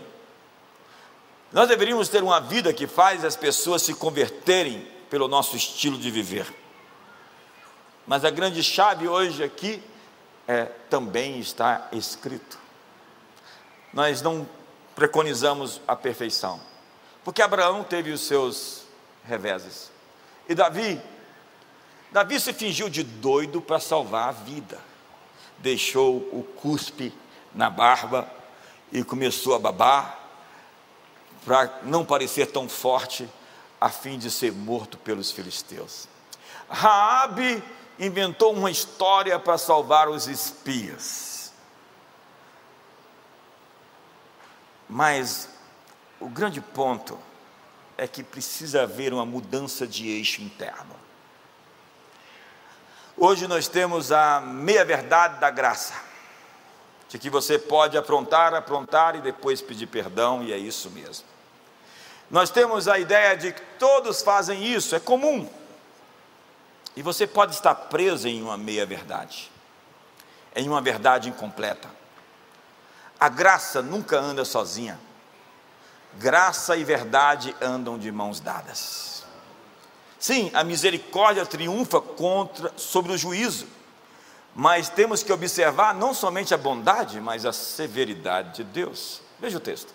Nós 1.55 1.69
deveríamos 1.69 2.09
ter 2.09 2.21
uma 2.21 2.41
vida 2.41 2.73
que 2.73 2.85
faz 2.85 3.25
as 3.25 3.37
pessoas 3.37 3.81
se 3.81 3.95
converterem 3.95 4.91
pelo 5.09 5.29
nosso 5.29 5.57
estilo 5.57 5.97
de 5.97 6.11
viver. 6.11 6.53
Mas 8.05 8.25
a 8.25 8.31
grande 8.31 8.61
chave 8.61 9.07
hoje 9.07 9.45
aqui 9.45 9.81
é 10.49 10.65
também 10.91 11.39
está 11.39 11.87
escrito. 11.93 12.59
Nós 13.93 14.21
não 14.21 14.49
preconizamos 14.97 15.81
a 15.87 15.95
perfeição, 15.95 16.61
porque 17.23 17.41
Abraão 17.41 17.85
teve 17.85 18.11
os 18.11 18.23
seus 18.23 18.83
reveses. 19.25 19.93
E 20.49 20.57
Davi, 20.57 21.01
Davi 22.11 22.41
se 22.41 22.53
fingiu 22.53 22.89
de 22.89 23.05
doido 23.05 23.61
para 23.61 23.79
salvar 23.79 24.31
a 24.31 24.33
vida. 24.33 24.81
Deixou 25.59 26.17
o 26.17 26.45
cuspe 26.57 27.15
na 27.55 27.71
barba 27.71 28.29
e 28.91 29.05
começou 29.05 29.55
a 29.55 29.59
babar 29.61 30.24
para 31.45 31.81
não 31.83 32.05
parecer 32.05 32.47
tão 32.47 32.69
forte, 32.69 33.29
a 33.81 33.91
fim 33.91 34.19
de 34.19 34.31
ser 34.31 34.53
morto 34.53 34.97
pelos 34.97 35.31
filisteus. 35.31 36.09
Raabe 36.69 37.63
inventou 37.99 38.53
uma 38.53 38.71
história 38.71 39.39
para 39.39 39.59
salvar 39.59 40.09
os 40.09 40.27
espias. 40.27 41.53
Mas 44.89 45.49
o 46.19 46.29
grande 46.29 46.61
ponto 46.61 47.19
é 47.97 48.09
que 48.09 48.23
precisa 48.23 48.83
haver 48.83 49.13
uma 49.13 49.27
mudança 49.27 49.87
de 49.87 50.09
eixo 50.09 50.43
interno. 50.43 50.95
Hoje 53.17 53.47
nós 53.47 53.69
temos 53.69 54.11
a 54.11 54.41
meia-verdade 54.41 55.39
da 55.39 55.51
graça, 55.51 55.95
de 57.09 57.19
que 57.19 57.31
você 57.31 57.59
pode 57.59 57.97
aprontar, 57.97 58.53
aprontar 58.55 59.15
e 59.15 59.21
depois 59.21 59.63
pedir 59.63 59.87
perdão, 59.87 60.43
e 60.43 60.53
é 60.53 60.59
isso 60.59 60.91
mesmo. 60.91 61.34
Nós 62.35 62.51
temos 62.51 62.89
a 62.89 62.99
ideia 62.99 63.37
de 63.37 63.53
que 63.53 63.63
todos 63.79 64.21
fazem 64.21 64.65
isso, 64.65 64.97
é 64.97 64.99
comum. 64.99 65.49
E 66.97 67.01
você 67.01 67.29
pode 67.29 67.55
estar 67.55 67.73
preso 67.77 68.27
em 68.27 68.43
uma 68.43 68.57
meia-verdade, 68.57 69.53
em 70.57 70.69
uma 70.69 70.81
verdade 70.81 71.29
incompleta. 71.29 71.89
A 73.21 73.29
graça 73.29 73.81
nunca 73.81 74.19
anda 74.19 74.45
sozinha. 74.45 74.99
Graça 76.15 76.77
e 76.77 76.83
verdade 76.83 77.55
andam 77.61 77.97
de 77.97 78.11
mãos 78.11 78.41
dadas. 78.41 79.25
Sim, 80.19 80.51
a 80.55 80.65
misericórdia 80.65 81.47
triunfa 81.47 82.01
contra 82.01 82.73
sobre 82.77 83.13
o 83.13 83.17
juízo. 83.17 83.69
Mas 84.57 84.89
temos 84.89 85.23
que 85.23 85.33
observar 85.33 85.95
não 85.95 86.13
somente 86.13 86.53
a 86.53 86.59
bondade, 86.59 87.21
mas 87.21 87.47
a 87.47 87.53
severidade 87.53 88.57
de 88.57 88.65
Deus. 88.65 89.23
Veja 89.39 89.59
o 89.59 89.61
texto. 89.61 89.95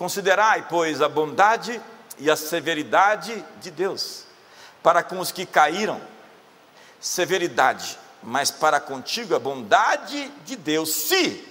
Considerai, 0.00 0.66
pois, 0.66 1.02
a 1.02 1.10
bondade 1.10 1.78
e 2.16 2.30
a 2.30 2.34
severidade 2.34 3.44
de 3.60 3.70
Deus 3.70 4.24
para 4.82 5.02
com 5.02 5.20
os 5.20 5.30
que 5.30 5.44
caíram, 5.44 6.00
severidade, 6.98 7.98
mas 8.22 8.50
para 8.50 8.80
contigo 8.80 9.34
a 9.34 9.38
bondade 9.38 10.26
de 10.46 10.56
Deus, 10.56 10.88
se 10.88 11.46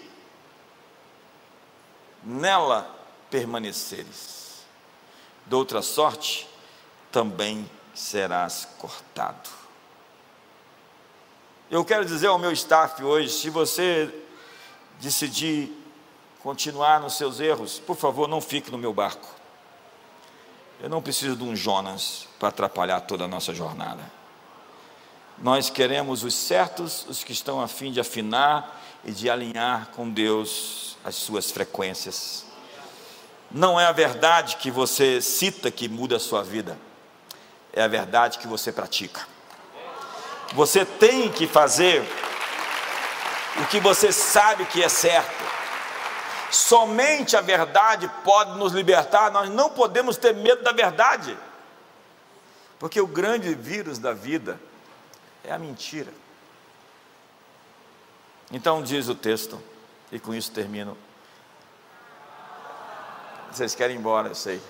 nela 2.24 2.90
permaneceres. 3.30 4.64
De 5.46 5.54
outra 5.54 5.84
sorte, 5.84 6.50
também 7.12 7.70
serás 7.94 8.68
cortado. 8.80 9.48
Eu 11.70 11.86
quero 11.86 12.04
dizer 12.04 12.26
ao 12.26 12.40
meu 12.40 12.52
staff 12.54 13.04
hoje: 13.04 13.30
se 13.30 13.52
você 13.52 14.12
decidir 15.00 15.79
continuar 16.50 17.00
nos 17.00 17.14
seus 17.14 17.40
erros, 17.40 17.78
por 17.78 17.96
favor, 17.96 18.28
não 18.28 18.42
fique 18.42 18.72
no 18.72 18.78
meu 18.80 18.92
barco. 18.92 19.28
Eu 20.82 20.90
não 20.90 21.00
preciso 21.00 21.36
de 21.36 21.44
um 21.44 21.56
Jonas 21.56 22.28
para 22.40 22.50
atrapalhar 22.50 23.02
toda 23.02 23.26
a 23.26 23.28
nossa 23.28 23.54
jornada. 23.54 24.02
Nós 25.38 25.70
queremos 25.70 26.24
os 26.24 26.34
certos, 26.34 27.06
os 27.08 27.24
que 27.24 27.34
estão 27.34 27.62
a 27.62 27.68
fim 27.68 27.92
de 27.92 28.00
afinar 28.00 28.82
e 29.06 29.12
de 29.12 29.30
alinhar 29.30 29.90
com 29.96 30.10
Deus 30.10 30.98
as 31.06 31.14
suas 31.14 31.52
frequências. 31.52 32.46
Não 33.52 33.80
é 33.80 33.86
a 33.86 33.92
verdade 33.92 34.56
que 34.56 34.72
você 34.72 35.22
cita 35.22 35.70
que 35.70 35.88
muda 35.88 36.16
a 36.16 36.20
sua 36.20 36.42
vida, 36.42 36.80
é 37.72 37.84
a 37.84 37.88
verdade 37.88 38.40
que 38.40 38.48
você 38.48 38.72
pratica. 38.72 39.22
Você 40.56 40.84
tem 40.84 41.32
que 41.32 41.46
fazer 41.46 42.02
o 43.62 43.68
que 43.68 43.80
você 43.80 44.12
sabe 44.12 44.66
que 44.66 44.82
é 44.82 44.90
certo. 44.90 45.39
Somente 46.52 47.38
a 47.38 47.42
verdade 47.42 48.10
pode 48.24 48.58
nos 48.58 48.74
libertar, 48.74 49.32
nós 49.32 49.50
não 49.50 49.70
podemos 49.70 50.18
ter 50.18 50.34
medo 50.34 50.64
da 50.64 50.72
verdade, 50.72 51.38
porque 52.80 53.00
o 53.00 53.08
grande 53.08 53.54
vírus 53.54 54.00
da 54.00 54.14
vida 54.14 54.60
é 55.44 55.52
a 55.52 55.60
mentira. 55.60 56.12
Então, 58.52 58.82
diz 58.82 59.08
o 59.08 59.16
texto, 59.16 59.62
e 60.12 60.20
com 60.20 60.34
isso 60.34 60.52
termino. 60.52 60.98
Vocês 63.52 63.76
querem 63.76 63.96
ir 63.96 64.00
embora, 64.00 64.30
eu 64.30 64.36
sei. 64.36 64.62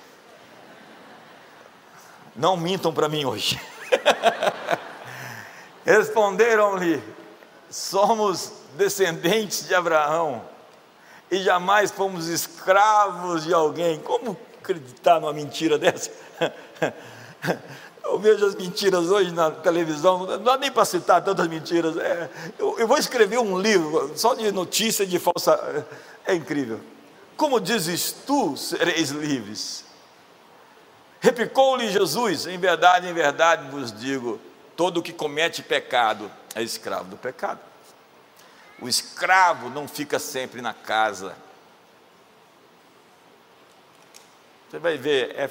Não 2.35 2.57
mintam 2.57 2.93
para 2.93 3.07
mim 3.07 3.25
hoje. 3.25 3.59
Responderam-lhe: 5.85 7.01
Somos 7.69 8.53
descendentes 8.75 9.65
de 9.65 9.73
Abraão 9.73 10.43
e 11.31 11.43
jamais 11.43 11.91
fomos 11.91 12.27
escravos 12.27 13.43
de 13.43 13.53
alguém. 13.53 13.99
Como 13.99 14.37
acreditar 14.59 15.19
numa 15.19 15.33
mentira 15.33 15.77
dessa? 15.77 16.11
Eu 18.03 18.17
vejo 18.17 18.43
as 18.43 18.55
mentiras 18.55 19.11
hoje 19.11 19.31
na 19.31 19.51
televisão, 19.51 20.25
não 20.25 20.41
dá 20.41 20.57
nem 20.57 20.71
para 20.71 20.83
citar 20.83 21.23
tantas 21.23 21.47
mentiras. 21.47 21.95
É, 21.95 22.27
eu, 22.57 22.79
eu, 22.79 22.87
vou 22.87 22.97
escrever 22.97 23.37
um 23.37 23.59
livro 23.59 24.11
só 24.15 24.33
de 24.33 24.51
notícia 24.51 25.05
de 25.05 25.19
falsa. 25.19 25.85
É 26.25 26.33
incrível. 26.33 26.79
Como 27.37 27.59
dizes 27.59 28.11
tu, 28.25 28.57
sereis 28.57 29.11
livres. 29.11 29.85
Replicou-lhe 31.19 31.91
Jesus: 31.91 32.47
Em 32.47 32.57
verdade, 32.57 33.07
em 33.07 33.13
verdade 33.13 33.69
vos 33.69 33.91
digo: 33.91 34.39
todo 34.75 35.03
que 35.03 35.13
comete 35.13 35.61
pecado 35.61 36.31
é 36.55 36.63
escravo 36.63 37.11
do 37.11 37.17
pecado. 37.17 37.59
O 38.81 38.87
escravo 38.87 39.69
não 39.69 39.87
fica 39.87 40.17
sempre 40.19 40.61
na 40.61 40.73
casa. 40.73 41.35
Você 44.69 44.79
vai 44.79 44.97
ver, 44.97 45.35
é, 45.35 45.49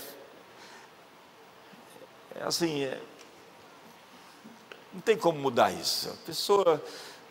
é 2.36 2.44
assim, 2.44 2.84
é, 2.84 3.00
não 4.92 5.00
tem 5.00 5.16
como 5.16 5.38
mudar 5.38 5.72
isso. 5.72 6.08
A 6.08 6.26
pessoa 6.26 6.82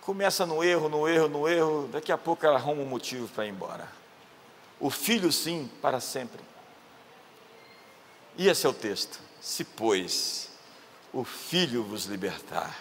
começa 0.01 0.45
no 0.45 0.63
erro, 0.63 0.87
no 0.87 1.07
erro, 1.07 1.27
no 1.27 1.47
erro, 1.47 1.89
daqui 1.91 2.11
a 2.11 2.17
pouco 2.17 2.45
ela 2.45 2.57
arruma 2.57 2.81
um 2.81 2.85
motivo 2.85 3.27
para 3.29 3.45
ir 3.45 3.49
embora. 3.49 3.87
O 4.79 4.89
filho, 4.89 5.31
sim, 5.31 5.69
para 5.81 5.99
sempre. 5.99 6.41
E 8.37 8.47
esse 8.47 8.65
é 8.67 8.69
o 8.69 8.73
texto. 8.73 9.19
Se, 9.41 9.63
pois, 9.63 10.51
o 11.11 11.23
filho 11.23 11.83
vos 11.83 12.05
libertar, 12.05 12.77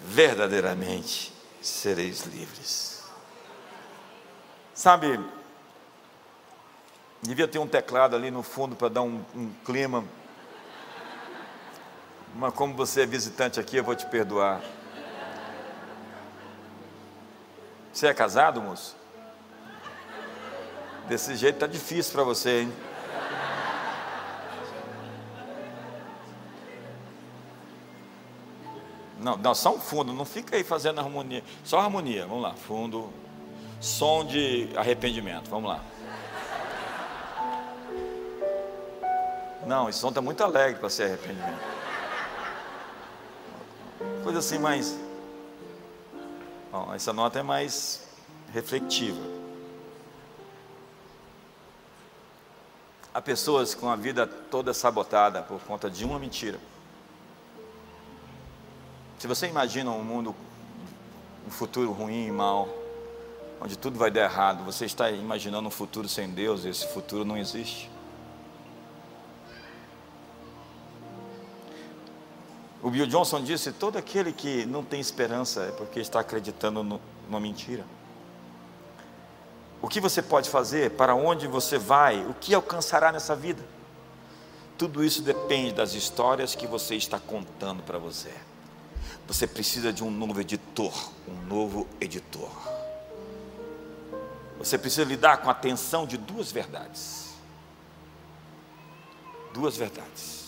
verdadeiramente 0.00 1.35
sereis 1.66 2.22
livres. 2.22 3.02
Sabe, 4.74 5.18
devia 7.22 7.48
ter 7.48 7.58
um 7.58 7.66
teclado 7.66 8.14
ali 8.14 8.30
no 8.30 8.42
fundo 8.42 8.76
para 8.76 8.88
dar 8.88 9.02
um, 9.02 9.24
um 9.34 9.50
clima. 9.64 10.04
Mas 12.34 12.52
como 12.54 12.74
você 12.74 13.02
é 13.02 13.06
visitante 13.06 13.58
aqui, 13.58 13.76
eu 13.76 13.84
vou 13.84 13.94
te 13.94 14.06
perdoar. 14.06 14.60
Você 17.92 18.06
é 18.06 18.14
casado, 18.14 18.60
moço? 18.60 18.94
Desse 21.08 21.34
jeito 21.34 21.58
tá 21.58 21.66
difícil 21.66 22.12
para 22.12 22.24
você, 22.24 22.62
hein? 22.62 22.72
Não, 29.26 29.36
não, 29.36 29.56
só 29.56 29.74
um 29.74 29.80
fundo, 29.80 30.12
não 30.12 30.24
fica 30.24 30.54
aí 30.54 30.62
fazendo 30.62 31.00
harmonia. 31.00 31.42
Só 31.64 31.80
harmonia, 31.80 32.24
vamos 32.28 32.44
lá. 32.44 32.54
Fundo. 32.54 33.12
Som 33.80 34.24
de 34.24 34.68
arrependimento, 34.76 35.50
vamos 35.50 35.68
lá. 35.68 35.84
Não, 39.66 39.88
esse 39.88 39.98
som 39.98 40.10
está 40.10 40.22
muito 40.22 40.44
alegre 40.44 40.78
para 40.78 40.88
ser 40.88 41.06
arrependimento. 41.06 41.58
Coisa 44.22 44.38
assim 44.38 44.60
mais. 44.60 44.96
Bom, 46.70 46.94
essa 46.94 47.12
nota 47.12 47.40
é 47.40 47.42
mais 47.42 48.06
reflexiva. 48.54 49.20
Há 53.12 53.20
pessoas 53.20 53.74
com 53.74 53.90
a 53.90 53.96
vida 53.96 54.24
toda 54.24 54.72
sabotada 54.72 55.42
por 55.42 55.60
conta 55.62 55.90
de 55.90 56.04
uma 56.04 56.16
mentira. 56.16 56.60
Se 59.18 59.26
você 59.26 59.46
imagina 59.46 59.90
um 59.90 60.04
mundo, 60.04 60.34
um 61.46 61.50
futuro 61.50 61.90
ruim 61.90 62.26
e 62.26 62.30
mau, 62.30 62.68
onde 63.60 63.76
tudo 63.76 63.98
vai 63.98 64.10
dar 64.10 64.24
errado, 64.24 64.62
você 64.64 64.84
está 64.84 65.10
imaginando 65.10 65.68
um 65.68 65.70
futuro 65.70 66.08
sem 66.08 66.28
Deus, 66.28 66.64
e 66.64 66.68
esse 66.68 66.86
futuro 66.88 67.24
não 67.24 67.36
existe. 67.36 67.90
O 72.82 72.90
Bill 72.90 73.06
Johnson 73.06 73.42
disse: 73.42 73.72
todo 73.72 73.96
aquele 73.96 74.32
que 74.32 74.66
não 74.66 74.84
tem 74.84 75.00
esperança 75.00 75.62
é 75.62 75.72
porque 75.72 75.98
está 75.98 76.20
acreditando 76.20 76.82
numa 76.82 77.40
mentira. 77.40 77.84
O 79.80 79.88
que 79.88 80.00
você 80.00 80.22
pode 80.22 80.50
fazer? 80.50 80.90
Para 80.92 81.14
onde 81.14 81.46
você 81.46 81.78
vai? 81.78 82.24
O 82.26 82.34
que 82.34 82.54
alcançará 82.54 83.10
nessa 83.10 83.34
vida? 83.34 83.62
Tudo 84.76 85.02
isso 85.02 85.22
depende 85.22 85.72
das 85.72 85.94
histórias 85.94 86.54
que 86.54 86.66
você 86.66 86.96
está 86.96 87.18
contando 87.18 87.82
para 87.82 87.98
você. 87.98 88.32
Você 89.26 89.46
precisa 89.46 89.92
de 89.92 90.04
um 90.04 90.10
novo 90.10 90.40
editor, 90.40 91.12
um 91.28 91.46
novo 91.46 91.86
editor. 92.00 92.50
Você 94.58 94.78
precisa 94.78 95.04
lidar 95.04 95.38
com 95.38 95.50
a 95.50 95.54
tensão 95.54 96.06
de 96.06 96.16
duas 96.16 96.50
verdades. 96.50 97.34
Duas 99.52 99.76
verdades. 99.76 100.46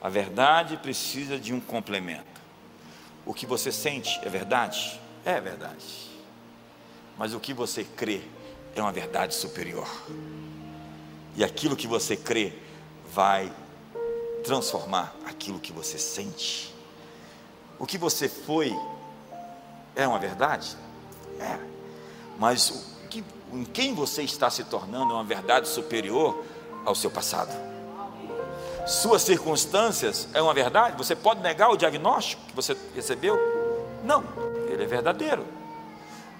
A 0.00 0.08
verdade 0.08 0.76
precisa 0.76 1.38
de 1.38 1.52
um 1.52 1.60
complemento. 1.60 2.40
O 3.24 3.34
que 3.34 3.46
você 3.46 3.72
sente 3.72 4.20
é 4.22 4.28
verdade? 4.28 5.00
É 5.24 5.40
verdade. 5.40 6.10
Mas 7.18 7.34
o 7.34 7.40
que 7.40 7.52
você 7.52 7.82
crê 7.82 8.20
é 8.74 8.80
uma 8.80 8.92
verdade 8.92 9.34
superior. 9.34 9.88
E 11.34 11.42
aquilo 11.42 11.76
que 11.76 11.86
você 11.86 12.16
crê 12.16 12.52
vai 13.12 13.52
transformar 14.44 15.14
aquilo 15.24 15.58
que 15.58 15.72
você 15.72 15.98
sente. 15.98 16.75
O 17.78 17.86
que 17.86 17.98
você 17.98 18.28
foi 18.28 18.74
é 19.94 20.06
uma 20.06 20.18
verdade? 20.18 20.76
É. 21.40 21.58
Mas 22.38 22.70
o 22.70 23.08
que, 23.08 23.24
em 23.52 23.64
quem 23.64 23.94
você 23.94 24.22
está 24.22 24.50
se 24.50 24.64
tornando 24.64 25.12
é 25.12 25.14
uma 25.14 25.24
verdade 25.24 25.68
superior 25.68 26.42
ao 26.84 26.94
seu 26.94 27.10
passado. 27.10 27.54
Suas 28.86 29.22
circunstâncias 29.22 30.28
é 30.32 30.40
uma 30.40 30.54
verdade? 30.54 30.96
Você 30.96 31.16
pode 31.16 31.40
negar 31.40 31.70
o 31.70 31.76
diagnóstico 31.76 32.42
que 32.46 32.54
você 32.54 32.76
recebeu? 32.94 33.36
Não, 34.04 34.24
ele 34.68 34.84
é 34.84 34.86
verdadeiro. 34.86 35.44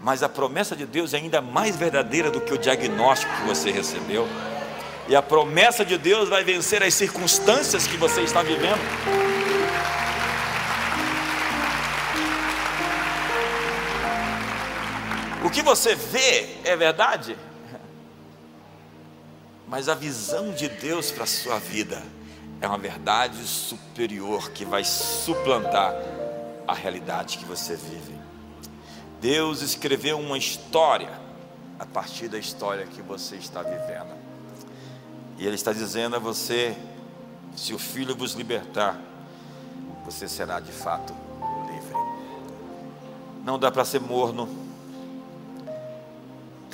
Mas 0.00 0.22
a 0.22 0.28
promessa 0.28 0.76
de 0.76 0.86
Deus 0.86 1.12
é 1.14 1.16
ainda 1.16 1.40
mais 1.40 1.74
verdadeira 1.74 2.30
do 2.30 2.40
que 2.40 2.54
o 2.54 2.58
diagnóstico 2.58 3.34
que 3.34 3.42
você 3.42 3.72
recebeu. 3.72 4.28
E 5.08 5.16
a 5.16 5.22
promessa 5.22 5.84
de 5.84 5.98
Deus 5.98 6.28
vai 6.28 6.44
vencer 6.44 6.82
as 6.82 6.94
circunstâncias 6.94 7.86
que 7.86 7.96
você 7.96 8.22
está 8.22 8.42
vivendo. 8.42 9.35
O 15.46 15.50
que 15.50 15.62
você 15.62 15.94
vê 15.94 16.56
é 16.64 16.74
verdade, 16.74 17.38
mas 19.68 19.88
a 19.88 19.94
visão 19.94 20.50
de 20.50 20.68
Deus 20.68 21.12
para 21.12 21.22
a 21.22 21.26
sua 21.26 21.60
vida 21.60 22.02
é 22.60 22.66
uma 22.66 22.76
verdade 22.76 23.46
superior 23.46 24.50
que 24.50 24.64
vai 24.64 24.82
suplantar 24.82 25.94
a 26.66 26.74
realidade 26.74 27.38
que 27.38 27.44
você 27.44 27.76
vive. 27.76 28.12
Deus 29.20 29.62
escreveu 29.62 30.18
uma 30.18 30.36
história 30.36 31.12
a 31.78 31.86
partir 31.86 32.26
da 32.26 32.38
história 32.38 32.84
que 32.84 33.00
você 33.00 33.36
está 33.36 33.62
vivendo. 33.62 34.16
E 35.38 35.46
Ele 35.46 35.54
está 35.54 35.72
dizendo 35.72 36.16
a 36.16 36.18
você: 36.18 36.76
se 37.54 37.72
o 37.72 37.78
Filho 37.78 38.16
vos 38.16 38.32
libertar, 38.32 38.98
você 40.04 40.26
será 40.26 40.58
de 40.58 40.72
fato 40.72 41.14
livre. 41.70 41.96
Não 43.44 43.56
dá 43.56 43.70
para 43.70 43.84
ser 43.84 44.00
morno 44.00 44.65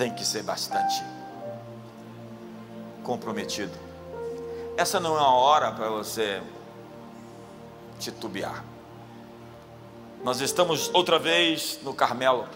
tem 0.02 0.12
que 0.12 0.24
ser 0.24 0.42
bastante 0.42 1.00
comprometido. 3.04 3.70
Essa 4.76 4.98
não 4.98 5.16
é 5.16 5.20
uma 5.20 5.34
hora 5.36 5.70
para 5.70 5.88
você 5.90 6.42
titubear. 8.00 8.64
Nós 10.24 10.40
estamos 10.40 10.90
outra 10.92 11.20
vez 11.20 11.78
no 11.84 11.94
Carmelo. 11.94 12.48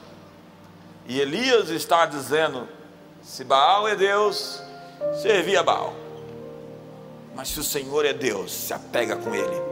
E 1.07 1.21
Elias 1.21 1.69
está 1.69 2.05
dizendo: 2.05 2.67
se 3.23 3.45
Baal 3.45 3.87
é 3.87 3.95
Deus, 3.95 4.61
servia 5.23 5.63
Baal. 5.63 5.95
Mas 7.33 7.51
se 7.51 7.61
o 7.61 7.65
Senhor 7.65 8.05
é 8.05 8.13
Deus, 8.13 8.51
se 8.51 8.75
apega 8.75 9.15
com 9.15 9.33
Ele, 9.33 9.63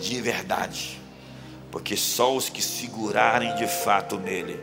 de 0.00 0.22
verdade, 0.22 0.98
porque 1.70 1.98
só 1.98 2.34
os 2.34 2.48
que 2.48 2.62
segurarem 2.62 3.54
de 3.56 3.66
fato 3.66 4.16
nele 4.16 4.58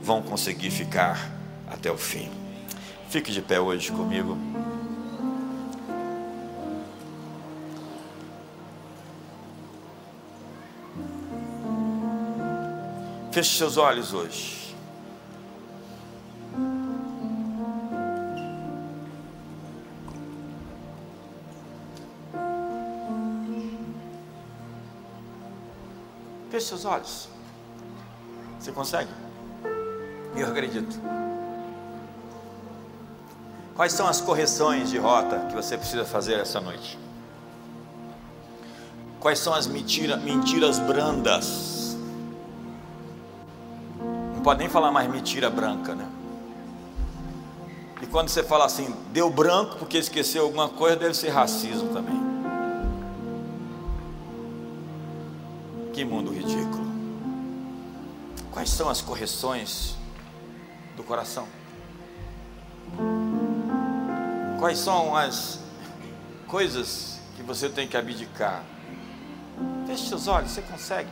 vão 0.00 0.22
conseguir 0.22 0.70
ficar 0.70 1.33
até 1.74 1.90
o 1.90 1.98
fim. 1.98 2.30
Fique 3.10 3.30
de 3.30 3.42
pé 3.42 3.60
hoje 3.60 3.90
comigo. 3.92 4.38
Feche 13.32 13.58
seus 13.58 13.76
olhos 13.76 14.12
hoje. 14.14 14.74
Feche 26.50 26.66
seus 26.66 26.84
olhos. 26.84 27.28
Você 28.60 28.70
consegue? 28.70 29.10
Eu 30.36 30.46
acredito. 30.46 31.23
Quais 33.74 33.92
são 33.92 34.06
as 34.06 34.20
correções 34.20 34.88
de 34.88 34.98
rota 34.98 35.46
que 35.48 35.54
você 35.54 35.76
precisa 35.76 36.04
fazer 36.04 36.34
essa 36.34 36.60
noite? 36.60 36.96
Quais 39.18 39.38
são 39.40 39.52
as 39.52 39.66
mentira, 39.66 40.16
mentiras 40.16 40.78
brandas? 40.78 41.96
Não 44.34 44.42
pode 44.42 44.60
nem 44.60 44.68
falar 44.68 44.92
mais 44.92 45.10
mentira 45.10 45.50
branca, 45.50 45.94
né? 45.94 46.08
E 48.00 48.06
quando 48.06 48.28
você 48.28 48.44
fala 48.44 48.64
assim, 48.64 48.94
deu 49.12 49.28
branco 49.28 49.76
porque 49.76 49.98
esqueceu 49.98 50.44
alguma 50.44 50.68
coisa, 50.68 50.94
deve 50.96 51.14
ser 51.14 51.30
racismo 51.30 51.88
também. 51.92 52.22
Que 55.92 56.04
mundo 56.04 56.30
ridículo. 56.30 56.84
Quais 58.52 58.70
são 58.70 58.88
as 58.88 59.00
correções 59.00 59.96
do 60.96 61.02
coração. 61.02 61.63
Quais 64.64 64.78
são 64.78 65.14
as 65.14 65.60
coisas 66.46 67.20
que 67.36 67.42
você 67.42 67.68
tem 67.68 67.86
que 67.86 67.98
abdicar? 67.98 68.64
Feche 69.86 70.08
seus 70.08 70.26
olhos, 70.26 70.52
você 70.52 70.62
consegue. 70.62 71.10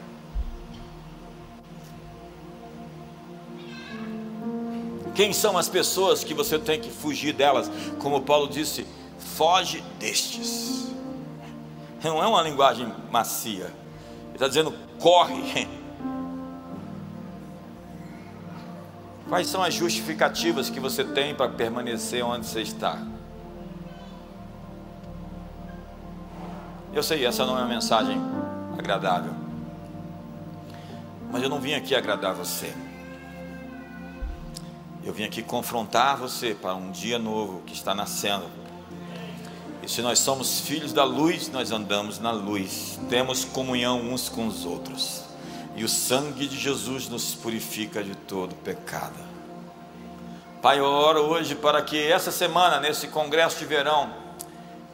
Quem 5.14 5.34
são 5.34 5.58
as 5.58 5.68
pessoas 5.68 6.24
que 6.24 6.32
você 6.32 6.58
tem 6.58 6.80
que 6.80 6.90
fugir 6.90 7.34
delas? 7.34 7.70
Como 7.98 8.22
Paulo 8.22 8.48
disse, 8.48 8.86
foge 9.18 9.84
destes. 9.98 10.90
Não 12.02 12.22
é 12.22 12.26
uma 12.26 12.40
linguagem 12.40 12.90
macia. 13.10 13.66
Ele 13.66 14.32
está 14.32 14.48
dizendo, 14.48 14.72
corre 14.98 15.68
Quais 19.28 19.46
são 19.46 19.62
as 19.62 19.74
justificativas 19.74 20.70
que 20.70 20.80
você 20.80 21.04
tem 21.04 21.34
para 21.34 21.50
permanecer 21.50 22.24
onde 22.24 22.46
você 22.46 22.62
está? 22.62 23.12
Eu 26.92 27.02
sei, 27.02 27.24
essa 27.24 27.46
não 27.46 27.56
é 27.56 27.62
uma 27.62 27.68
mensagem 27.68 28.20
agradável. 28.78 29.32
Mas 31.30 31.42
eu 31.42 31.48
não 31.48 31.58
vim 31.58 31.72
aqui 31.72 31.94
agradar 31.94 32.34
você. 32.34 32.74
Eu 35.02 35.12
vim 35.12 35.24
aqui 35.24 35.42
confrontar 35.42 36.18
você 36.18 36.54
para 36.54 36.74
um 36.74 36.90
dia 36.90 37.18
novo 37.18 37.62
que 37.62 37.72
está 37.72 37.94
nascendo. 37.94 38.44
E 39.82 39.88
se 39.88 40.02
nós 40.02 40.18
somos 40.18 40.60
filhos 40.60 40.92
da 40.92 41.02
luz, 41.02 41.50
nós 41.50 41.72
andamos 41.72 42.18
na 42.18 42.30
luz, 42.30 43.00
temos 43.08 43.44
comunhão 43.44 44.00
uns 44.00 44.28
com 44.28 44.46
os 44.46 44.64
outros 44.64 45.24
e 45.74 45.84
o 45.84 45.88
sangue 45.88 46.46
de 46.46 46.58
Jesus 46.58 47.08
nos 47.08 47.34
purifica 47.34 48.04
de 48.04 48.14
todo 48.14 48.54
pecado. 48.56 49.16
Pai, 50.60 50.78
eu 50.78 50.84
oro 50.84 51.22
hoje 51.22 51.54
para 51.54 51.82
que 51.82 52.00
essa 52.00 52.30
semana, 52.30 52.78
nesse 52.78 53.08
congresso 53.08 53.58
de 53.58 53.64
verão, 53.64 54.21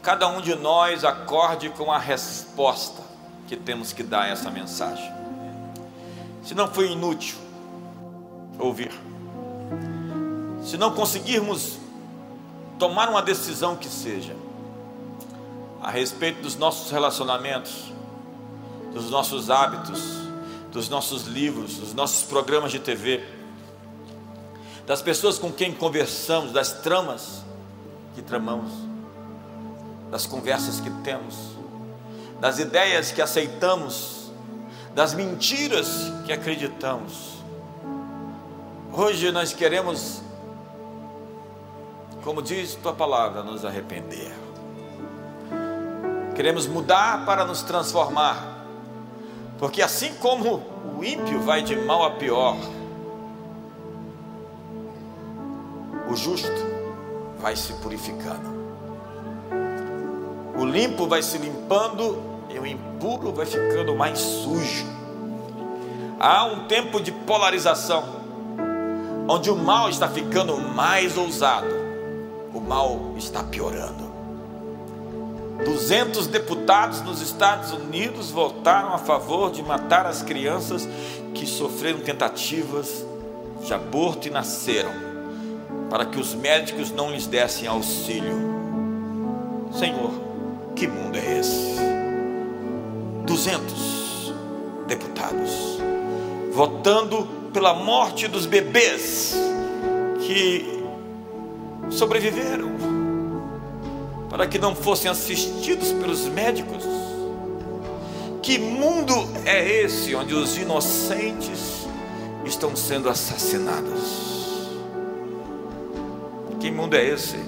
cada 0.03 0.29
um 0.29 0.41
de 0.41 0.55
nós 0.55 1.05
acorde 1.05 1.71
com 1.71 1.91
a 1.91 1.99
resposta 1.99 3.03
que 3.47 3.57
temos 3.57 3.93
que 3.93 4.03
dar 4.03 4.23
a 4.23 4.29
essa 4.29 4.51
mensagem. 4.51 5.13
Se 6.43 6.55
não 6.55 6.69
foi 6.69 6.93
inútil 6.93 7.37
ouvir, 8.59 8.93
se 10.63 10.77
não 10.77 10.95
conseguirmos 10.95 11.79
tomar 12.79 13.09
uma 13.09 13.23
decisão 13.23 13.77
que 13.77 13.89
seja 13.89 14.37
a 15.81 15.91
respeito 15.91 16.43
dos 16.43 16.57
nossos 16.57 16.91
relacionamentos, 16.91 17.93
dos 18.93 19.11
nossos 19.11 19.51
hábitos, 19.51 20.29
dos 20.73 20.89
nossos 20.89 21.27
livros, 21.27 21.77
dos 21.77 21.95
nossos 21.95 22.25
programas 22.25 22.73
de 22.73 22.79
TV, 22.79 23.25
das 24.87 25.03
pessoas 25.03 25.39
com 25.39 25.53
quem 25.53 25.73
conversamos, 25.73 26.53
das 26.53 26.73
tramas 26.73 27.43
que 28.15 28.23
tramamos, 28.23 28.88
das 30.11 30.27
conversas 30.27 30.81
que 30.81 30.91
temos, 31.03 31.57
das 32.41 32.59
ideias 32.59 33.13
que 33.13 33.21
aceitamos, 33.21 34.33
das 34.95 35.15
mentiras 35.15 36.13
que 36.25 36.33
acreditamos. 36.33 37.39
Hoje 38.93 39.31
nós 39.31 39.53
queremos, 39.53 40.23
como 42.25 42.43
diz 42.43 42.75
tua 42.77 42.93
palavra, 42.93 43.43
nos 43.43 43.65
arrepender. 43.65 44.33
Queremos 46.35 46.67
mudar 46.67 47.25
para 47.27 47.45
nos 47.45 47.63
transformar 47.63 48.59
porque 49.59 49.83
assim 49.83 50.15
como 50.15 50.63
o 50.97 51.05
ímpio 51.05 51.41
vai 51.43 51.63
de 51.63 51.75
mal 51.75 52.05
a 52.05 52.11
pior, 52.13 52.57
o 56.09 56.17
justo 56.17 56.49
vai 57.41 57.57
se 57.57 57.73
purificando. 57.75 58.58
O 60.59 60.65
limpo 60.65 61.07
vai 61.07 61.23
se 61.23 61.39
limpando 61.39 62.21
e 62.51 62.59
o 62.59 62.67
impuro 62.67 63.33
vai 63.33 63.47
ficando 63.47 63.95
mais 63.95 64.19
sujo. 64.19 64.85
Há 66.19 66.47
um 66.47 66.67
tempo 66.67 67.01
de 67.01 67.13
polarização, 67.13 68.03
onde 69.29 69.51
o 69.51 69.55
mal 69.55 69.89
está 69.89 70.09
ficando 70.09 70.59
mais 70.59 71.17
ousado, 71.17 71.69
o 72.53 72.61
mal 72.61 73.15
está 73.17 73.45
piorando. 73.45 74.09
200 75.65 76.27
deputados 76.27 77.03
nos 77.03 77.21
Estados 77.21 77.73
Unidos 77.73 78.33
votaram 78.33 78.93
a 78.93 78.99
favor 78.99 79.53
de 79.53 79.63
matar 79.63 80.07
as 80.07 80.23
crianças 80.23 80.89
que 81.35 81.47
sofreram 81.47 82.01
tentativas 82.01 83.07
de 83.65 83.73
aborto 83.73 84.27
e 84.27 84.31
nasceram, 84.31 84.91
para 85.89 86.05
que 86.05 86.19
os 86.19 86.35
médicos 86.35 86.91
não 86.91 87.13
lhes 87.13 87.29
dessem 87.29 87.69
auxílio. 87.69 88.37
Senhor, 89.73 90.28
que 90.79 90.87
mundo 90.87 91.17
é 91.17 91.41
esse? 91.41 91.77
200 93.27 94.33
deputados 94.87 95.79
votando 96.53 97.27
pela 97.53 97.75
morte 97.75 98.29
dos 98.29 98.47
bebês 98.47 99.35
que 100.21 100.85
sobreviveram, 101.91 102.71
para 104.31 104.47
que 104.47 104.59
não 104.59 104.75
fossem 104.75 105.11
assistidos 105.11 105.93
pelos 105.93 106.27
médicos. 106.27 106.85
Que 108.41 108.59
mundo 108.59 109.15
é 109.45 109.83
esse 109.83 110.15
onde 110.15 110.33
os 110.35 110.57
inocentes 110.57 111.89
estão 112.45 112.75
sendo 112.77 113.09
assassinados? 113.09 114.79
Que 116.61 116.71
mundo 116.71 116.95
é 116.95 117.05
esse? 117.05 117.48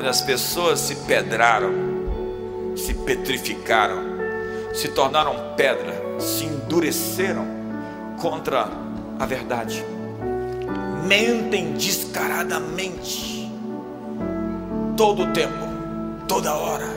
Onde 0.00 0.08
as 0.08 0.22
pessoas 0.22 0.80
se 0.80 0.94
pedraram, 0.96 1.74
se 2.74 2.94
petrificaram, 2.94 3.98
se 4.72 4.88
tornaram 4.88 5.52
pedra, 5.54 5.92
se 6.18 6.46
endureceram 6.46 7.46
contra 8.18 8.66
a 9.18 9.26
verdade. 9.26 9.84
Mentem 11.06 11.74
descaradamente, 11.74 13.52
todo 14.96 15.24
o 15.24 15.32
tempo, 15.34 15.66
toda 16.26 16.54
hora. 16.54 16.88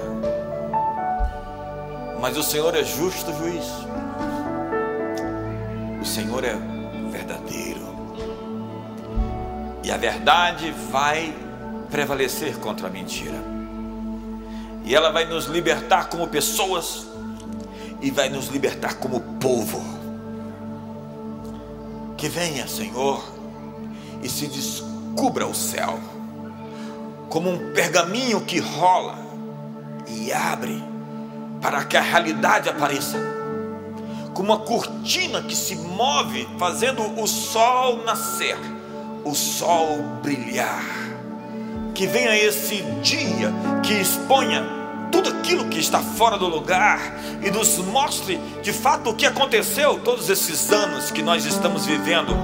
Mas 2.21 2.37
o 2.37 2.43
Senhor 2.43 2.73
é 2.73 2.85
justo 2.85 3.33
juiz, 3.33 3.65
o 6.01 6.05
Senhor 6.05 6.45
é 6.45 6.55
verdadeiro, 7.11 7.81
e 9.83 9.91
a 9.91 9.97
verdade 9.97 10.73
vai 10.89 11.42
prevalecer 11.93 12.57
contra 12.57 12.87
a 12.87 12.89
mentira, 12.89 13.37
e 14.83 14.95
ela 14.95 15.11
vai 15.11 15.25
nos 15.25 15.45
libertar 15.45 16.09
como 16.09 16.27
pessoas, 16.27 17.05
e 18.01 18.09
vai 18.09 18.29
nos 18.29 18.47
libertar 18.47 18.95
como 18.95 19.19
povo. 19.39 19.79
Que 22.17 22.27
venha, 22.27 22.67
Senhor, 22.67 23.23
e 24.23 24.27
se 24.27 24.47
descubra 24.47 25.45
o 25.45 25.53
céu, 25.53 25.99
como 27.29 27.51
um 27.51 27.71
pergaminho 27.73 28.41
que 28.41 28.57
rola 28.57 29.19
e 30.07 30.33
abre 30.33 30.83
para 31.61 31.85
que 31.85 31.95
a 31.95 32.01
realidade 32.01 32.69
apareça, 32.69 33.19
como 34.33 34.51
uma 34.51 34.61
cortina 34.61 35.43
que 35.43 35.55
se 35.55 35.75
move, 35.75 36.49
fazendo 36.57 37.03
o 37.21 37.27
sol 37.27 38.03
nascer, 38.03 38.57
o 39.23 39.35
sol 39.35 39.99
brilhar. 40.23 41.12
Que 41.93 42.07
venha 42.07 42.35
esse 42.35 42.81
dia 43.01 43.51
que 43.83 43.93
exponha 43.93 44.63
tudo 45.11 45.29
aquilo 45.29 45.69
que 45.69 45.79
está 45.79 45.99
fora 45.99 46.39
do 46.39 46.47
lugar 46.47 46.99
e 47.43 47.51
nos 47.51 47.77
mostre 47.77 48.37
de 48.63 48.73
fato 48.73 49.11
o 49.11 49.15
que 49.15 49.27
aconteceu 49.27 49.99
todos 49.99 50.27
esses 50.27 50.71
anos 50.71 51.11
que 51.11 51.21
nós 51.21 51.45
estamos 51.45 51.85
vivendo. 51.85 52.35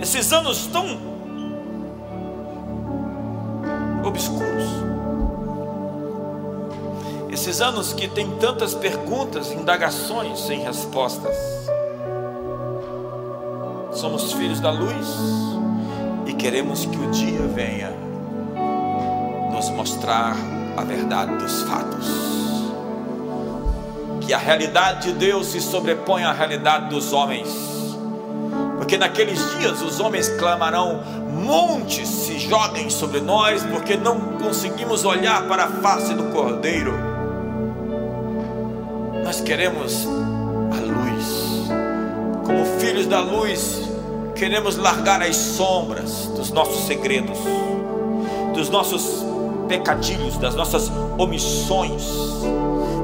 Esses 0.00 0.32
anos 0.32 0.66
tão 0.66 1.14
obscuros, 4.04 4.64
esses 7.30 7.60
anos 7.60 7.92
que 7.92 8.06
tem 8.06 8.30
tantas 8.36 8.72
perguntas, 8.72 9.50
indagações 9.50 10.38
sem 10.40 10.60
respostas. 10.60 11.34
Somos 13.92 14.32
filhos 14.32 14.60
da 14.60 14.70
luz 14.70 15.08
e 16.26 16.32
queremos 16.34 16.84
que 16.84 16.96
o 16.96 17.10
dia 17.10 17.40
venha 17.48 18.03
nos 19.54 19.70
mostrar 19.70 20.36
a 20.76 20.84
verdade 20.84 21.36
dos 21.36 21.62
fatos. 21.62 22.72
Que 24.20 24.34
a 24.34 24.38
realidade 24.38 25.12
de 25.12 25.18
Deus 25.18 25.46
se 25.46 25.60
sobreponha 25.60 26.28
à 26.28 26.32
realidade 26.32 26.88
dos 26.88 27.12
homens 27.12 27.74
porque 28.84 28.98
naqueles 28.98 29.38
dias 29.58 29.80
os 29.80 29.98
homens 30.00 30.28
clamarão: 30.28 31.00
montes 31.42 32.06
se 32.06 32.38
joguem 32.38 32.90
sobre 32.90 33.20
nós, 33.20 33.62
porque 33.64 33.96
não 33.96 34.20
conseguimos 34.38 35.04
olhar 35.04 35.48
para 35.48 35.64
a 35.64 35.68
face 35.68 36.12
do 36.14 36.24
Cordeiro. 36.24 36.92
Nós 39.24 39.40
queremos 39.40 40.06
a 40.06 40.80
luz, 40.80 41.70
como 42.44 42.64
filhos 42.78 43.06
da 43.06 43.20
luz, 43.20 43.80
queremos 44.34 44.76
largar 44.76 45.22
as 45.22 45.36
sombras 45.36 46.26
dos 46.36 46.50
nossos 46.50 46.86
segredos, 46.86 47.38
dos 48.52 48.68
nossos 48.68 49.24
pecadilhos, 49.78 50.36
das 50.36 50.54
nossas 50.54 50.90
omissões 51.18 52.04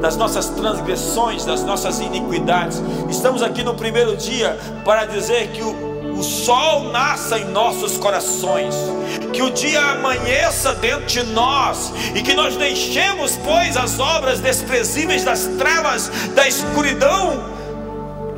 das 0.01 0.17
nossas 0.17 0.49
transgressões, 0.49 1.45
das 1.45 1.63
nossas 1.63 2.01
iniquidades. 2.01 2.83
Estamos 3.11 3.43
aqui 3.43 3.63
no 3.63 3.75
primeiro 3.75 4.17
dia 4.17 4.59
para 4.83 5.05
dizer 5.05 5.49
que 5.49 5.63
o, 5.63 6.19
o 6.19 6.23
sol 6.23 6.85
nasça 6.85 7.39
em 7.39 7.45
nossos 7.51 7.99
corações, 7.99 8.75
que 9.31 9.43
o 9.43 9.51
dia 9.51 9.79
amanheça 9.79 10.73
dentro 10.77 11.05
de 11.05 11.23
nós 11.25 11.93
e 12.15 12.23
que 12.23 12.33
nós 12.33 12.57
deixemos, 12.57 13.37
pois, 13.45 13.77
as 13.77 14.01
obras 14.01 14.41
desprezíveis 14.41 15.23
das 15.23 15.45
trevas, 15.59 16.11
da 16.35 16.49
escuridão 16.49 17.45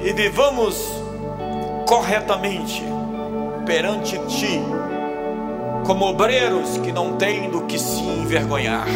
e 0.01 0.13
vivamos 0.13 0.77
corretamente 1.87 2.83
perante 3.65 4.19
Ti, 4.27 4.61
como 5.85 6.07
obreiros 6.07 6.79
que 6.79 6.93
não 6.93 7.17
têm 7.17 7.51
do 7.51 7.63
que 7.63 7.79
se 7.79 8.01
envergonhar. 8.01 8.87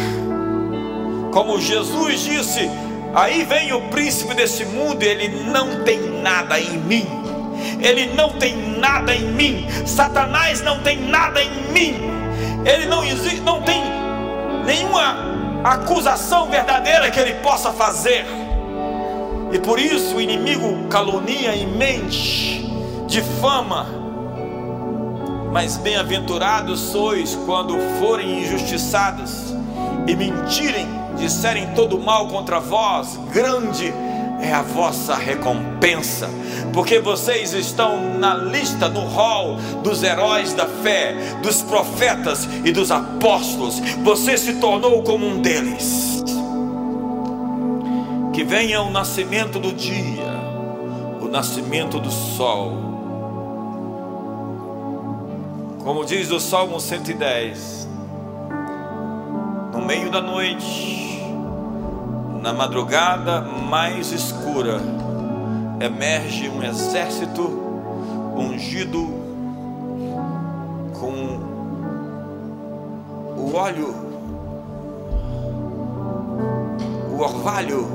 Como 1.31 1.59
Jesus 1.59 2.21
disse: 2.21 2.69
Aí 3.13 3.43
vem 3.43 3.73
o 3.73 3.81
príncipe 3.89 4.33
desse 4.33 4.65
mundo, 4.65 5.03
e 5.03 5.07
ele 5.07 5.43
não 5.43 5.83
tem 5.83 5.99
nada 6.21 6.59
em 6.59 6.77
mim. 6.77 7.07
Ele 7.79 8.07
não 8.13 8.33
tem 8.33 8.55
nada 8.77 9.13
em 9.13 9.31
mim. 9.31 9.67
Satanás 9.85 10.61
não 10.61 10.79
tem 10.81 10.97
nada 10.97 11.41
em 11.41 11.71
mim. 11.71 11.95
Ele 12.65 12.85
não 12.85 13.03
existe, 13.03 13.41
não 13.41 13.61
tem 13.61 13.81
nenhuma 14.65 15.61
acusação 15.63 16.49
verdadeira 16.49 17.09
que 17.09 17.19
ele 17.19 17.35
possa 17.35 17.71
fazer. 17.71 18.25
E 19.51 19.59
por 19.59 19.79
isso 19.79 20.17
o 20.17 20.21
inimigo 20.21 20.87
calunia 20.89 21.55
e 21.55 21.65
mente, 21.65 22.69
difama. 23.07 23.96
Mas 25.51 25.77
bem-aventurados 25.77 26.79
sois 26.79 27.35
quando 27.45 27.77
forem 27.99 28.43
injustiçados 28.43 29.53
e 30.07 30.15
mentirem 30.15 30.97
disserem 31.17 31.73
todo 31.73 31.99
mal 31.99 32.27
contra 32.27 32.59
vós, 32.59 33.19
grande 33.33 33.93
é 34.39 34.53
a 34.53 34.61
vossa 34.61 35.15
recompensa, 35.15 36.29
porque 36.71 36.99
vocês 36.99 37.53
estão 37.53 38.17
na 38.19 38.35
lista, 38.35 38.87
no 38.87 39.01
rol 39.01 39.57
dos 39.83 40.03
heróis 40.03 40.53
da 40.53 40.67
fé, 40.67 41.15
dos 41.41 41.63
profetas 41.63 42.47
e 42.63 42.71
dos 42.71 42.91
apóstolos. 42.91 43.79
Você 44.03 44.37
se 44.37 44.53
tornou 44.55 45.01
como 45.03 45.25
um 45.25 45.41
deles. 45.41 46.23
Que 48.31 48.43
venha 48.43 48.83
o 48.83 48.91
nascimento 48.91 49.57
do 49.59 49.73
dia, 49.73 50.39
o 51.19 51.27
nascimento 51.27 51.99
do 51.99 52.11
sol. 52.11 52.96
Como 55.87 56.03
diz 56.03 56.29
o 56.31 56.37
Salmo 56.37 56.81
110, 56.81 57.87
no 59.71 59.85
meio 59.85 60.11
da 60.11 60.19
noite, 60.19 61.23
na 62.41 62.51
madrugada 62.51 63.39
mais 63.39 64.11
escura, 64.11 64.81
emerge 65.79 66.49
um 66.49 66.61
exército 66.61 67.41
ungido 68.35 68.99
com 70.99 71.39
o 73.37 73.55
óleo, 73.55 73.95
o 77.17 77.21
orvalho 77.21 77.87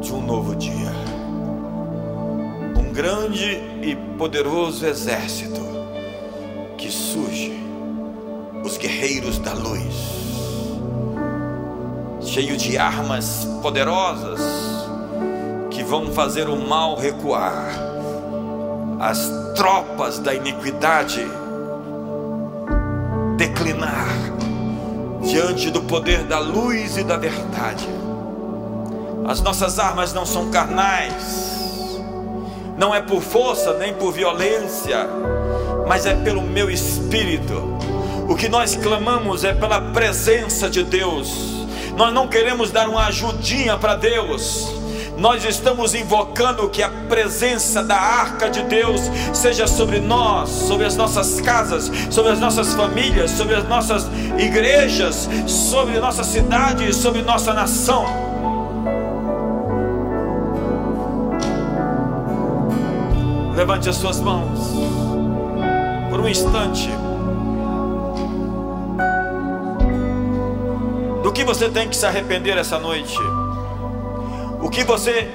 de 0.00 0.12
um 0.12 0.20
novo 0.20 0.56
dia. 0.56 0.90
Um 2.76 2.92
grande 2.92 3.62
e 3.82 3.94
poderoso 4.18 4.84
exército 4.84 5.71
guerreiros 8.82 9.38
da 9.38 9.52
luz 9.52 9.94
cheio 12.24 12.56
de 12.56 12.76
armas 12.76 13.46
poderosas 13.62 14.40
que 15.70 15.84
vão 15.84 16.12
fazer 16.12 16.48
o 16.48 16.56
mal 16.56 16.96
recuar. 16.96 17.68
As 18.98 19.30
tropas 19.54 20.18
da 20.18 20.34
iniquidade 20.34 21.24
declinar 23.36 24.08
diante 25.22 25.70
do 25.70 25.82
poder 25.82 26.24
da 26.24 26.40
luz 26.40 26.96
e 26.96 27.04
da 27.04 27.16
verdade. 27.16 27.88
As 29.26 29.40
nossas 29.40 29.78
armas 29.78 30.12
não 30.12 30.26
são 30.26 30.50
carnais, 30.50 32.00
não 32.76 32.92
é 32.92 33.00
por 33.00 33.22
força 33.22 33.74
nem 33.74 33.94
por 33.94 34.12
violência, 34.12 35.06
mas 35.86 36.04
é 36.04 36.14
pelo 36.14 36.42
meu 36.42 36.68
espírito. 36.68 37.72
O 38.32 38.34
que 38.34 38.48
nós 38.48 38.74
clamamos 38.74 39.44
é 39.44 39.52
pela 39.52 39.78
presença 39.78 40.70
de 40.70 40.82
Deus. 40.82 41.66
Nós 41.98 42.14
não 42.14 42.26
queremos 42.26 42.70
dar 42.70 42.88
uma 42.88 43.04
ajudinha 43.08 43.76
para 43.76 43.94
Deus 43.94 44.80
nós 45.18 45.44
estamos 45.44 45.94
invocando 45.94 46.68
que 46.70 46.82
a 46.82 46.88
presença 46.88 47.84
da 47.84 47.94
arca 47.96 48.48
de 48.48 48.62
Deus 48.62 49.02
seja 49.32 49.66
sobre 49.66 50.00
nós, 50.00 50.48
sobre 50.48 50.86
as 50.86 50.96
nossas 50.96 51.40
casas, 51.40 51.92
sobre 52.10 52.32
as 52.32 52.40
nossas 52.40 52.72
famílias, 52.74 53.30
sobre 53.30 53.54
as 53.54 53.68
nossas 53.68 54.08
igrejas, 54.38 55.28
sobre 55.46 56.00
nossa 56.00 56.24
cidade, 56.24 56.92
sobre 56.94 57.22
nossa 57.22 57.52
nação. 57.52 58.06
Levante 63.54 63.90
as 63.90 63.96
suas 63.96 64.18
mãos 64.18 64.58
por 66.10 66.20
um 66.20 66.28
instante. 66.28 67.01
Do 71.22 71.32
que 71.32 71.44
você 71.44 71.68
tem 71.68 71.88
que 71.88 71.96
se 71.96 72.04
arrepender 72.04 72.58
essa 72.58 72.78
noite? 72.78 73.16
O 74.60 74.68
que 74.68 74.82
você 74.82 75.30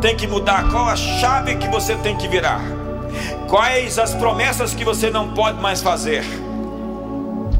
tem 0.00 0.16
que 0.16 0.26
mudar? 0.26 0.70
Qual 0.70 0.88
a 0.88 0.96
chave 0.96 1.56
que 1.56 1.68
você 1.68 1.94
tem 1.96 2.16
que 2.16 2.26
virar? 2.26 2.60
Quais 3.48 3.98
as 3.98 4.14
promessas 4.14 4.74
que 4.74 4.84
você 4.84 5.10
não 5.10 5.34
pode 5.34 5.60
mais 5.60 5.82
fazer? 5.82 6.24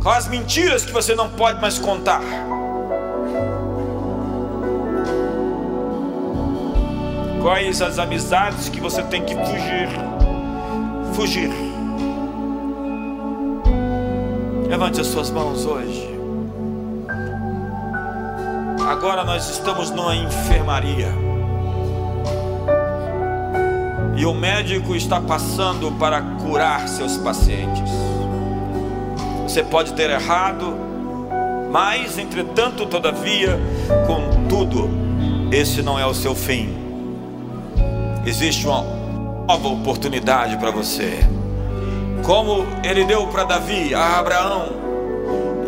Quais 0.03 0.25
as 0.25 0.29
mentiras 0.29 0.85
que 0.85 0.93
você 0.93 1.15
não 1.15 1.29
pode 1.29 1.61
mais 1.61 1.79
contar? 1.79 2.23
Quais 7.43 7.83
as 7.83 7.99
amizades 7.99 8.69
que 8.69 8.81
você 8.81 9.03
tem 9.03 9.23
que 9.23 9.35
fugir? 9.35 9.89
Fugir. 11.13 11.51
Levante 14.69 15.01
as 15.01 15.07
suas 15.07 15.31
mãos 15.31 15.65
hoje. 15.65 16.16
Agora 18.87 19.25
nós 19.25 19.51
estamos 19.51 19.91
numa 19.91 20.15
enfermaria. 20.15 21.09
E 24.17 24.25
o 24.25 24.33
médico 24.33 24.95
está 24.95 25.21
passando 25.21 25.91
para 25.99 26.23
curar 26.41 26.87
seus 26.87 27.17
pacientes. 27.17 27.91
Você 29.43 29.65
pode 29.65 29.93
ter 29.95 30.09
errado, 30.09 30.73
mas 31.69 32.17
entretanto, 32.17 32.87
todavia, 32.87 33.59
contudo, 34.07 34.89
esse 35.51 35.83
não 35.83 35.99
é 35.99 36.07
o 36.07 36.15
seu 36.15 36.37
fim. 36.37 36.73
Existe 38.25 38.69
uma 38.69 38.83
nova 39.49 39.67
oportunidade 39.67 40.57
para 40.59 40.71
você. 40.71 41.19
Como 42.25 42.65
ele 42.85 43.05
deu 43.05 43.27
para 43.27 43.43
Davi, 43.43 43.93
a 43.93 44.21
Abraão 44.21 44.69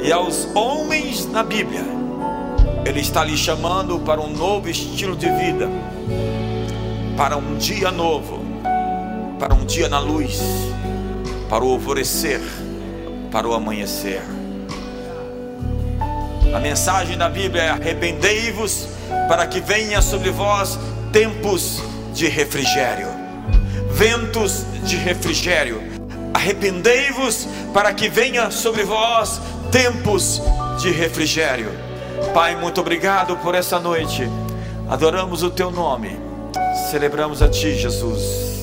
e 0.00 0.12
aos 0.12 0.46
homens 0.54 1.26
na 1.26 1.42
Bíblia 1.42 1.97
ele 2.84 3.00
está 3.00 3.24
lhe 3.24 3.36
chamando 3.36 3.98
para 4.00 4.20
um 4.20 4.30
novo 4.30 4.68
estilo 4.68 5.16
de 5.16 5.30
vida, 5.30 5.68
para 7.16 7.36
um 7.36 7.56
dia 7.56 7.90
novo, 7.90 8.44
para 9.38 9.54
um 9.54 9.64
dia 9.64 9.88
na 9.88 9.98
luz, 9.98 10.40
para 11.48 11.64
o 11.64 11.72
alvorecer, 11.72 12.40
para 13.30 13.48
o 13.48 13.54
amanhecer. 13.54 14.22
A 16.54 16.60
mensagem 16.60 17.16
da 17.16 17.28
Bíblia 17.28 17.62
é: 17.62 17.68
arrependei-vos, 17.70 18.88
para 19.28 19.46
que 19.46 19.60
venha 19.60 20.00
sobre 20.00 20.30
vós 20.30 20.78
tempos 21.12 21.82
de 22.14 22.26
refrigério, 22.26 23.08
ventos 23.90 24.64
de 24.84 24.96
refrigério. 24.96 25.82
Arrependei-vos, 26.32 27.48
para 27.74 27.92
que 27.92 28.08
venha 28.08 28.50
sobre 28.50 28.84
vós 28.84 29.40
tempos 29.70 30.40
de 30.80 30.90
refrigério. 30.90 31.87
Pai, 32.34 32.56
muito 32.56 32.80
obrigado 32.80 33.36
por 33.38 33.54
essa 33.54 33.78
noite. 33.78 34.28
Adoramos 34.88 35.42
o 35.42 35.50
teu 35.50 35.70
nome. 35.70 36.18
Celebramos 36.90 37.42
a 37.42 37.48
ti, 37.48 37.74
Jesus. 37.74 38.57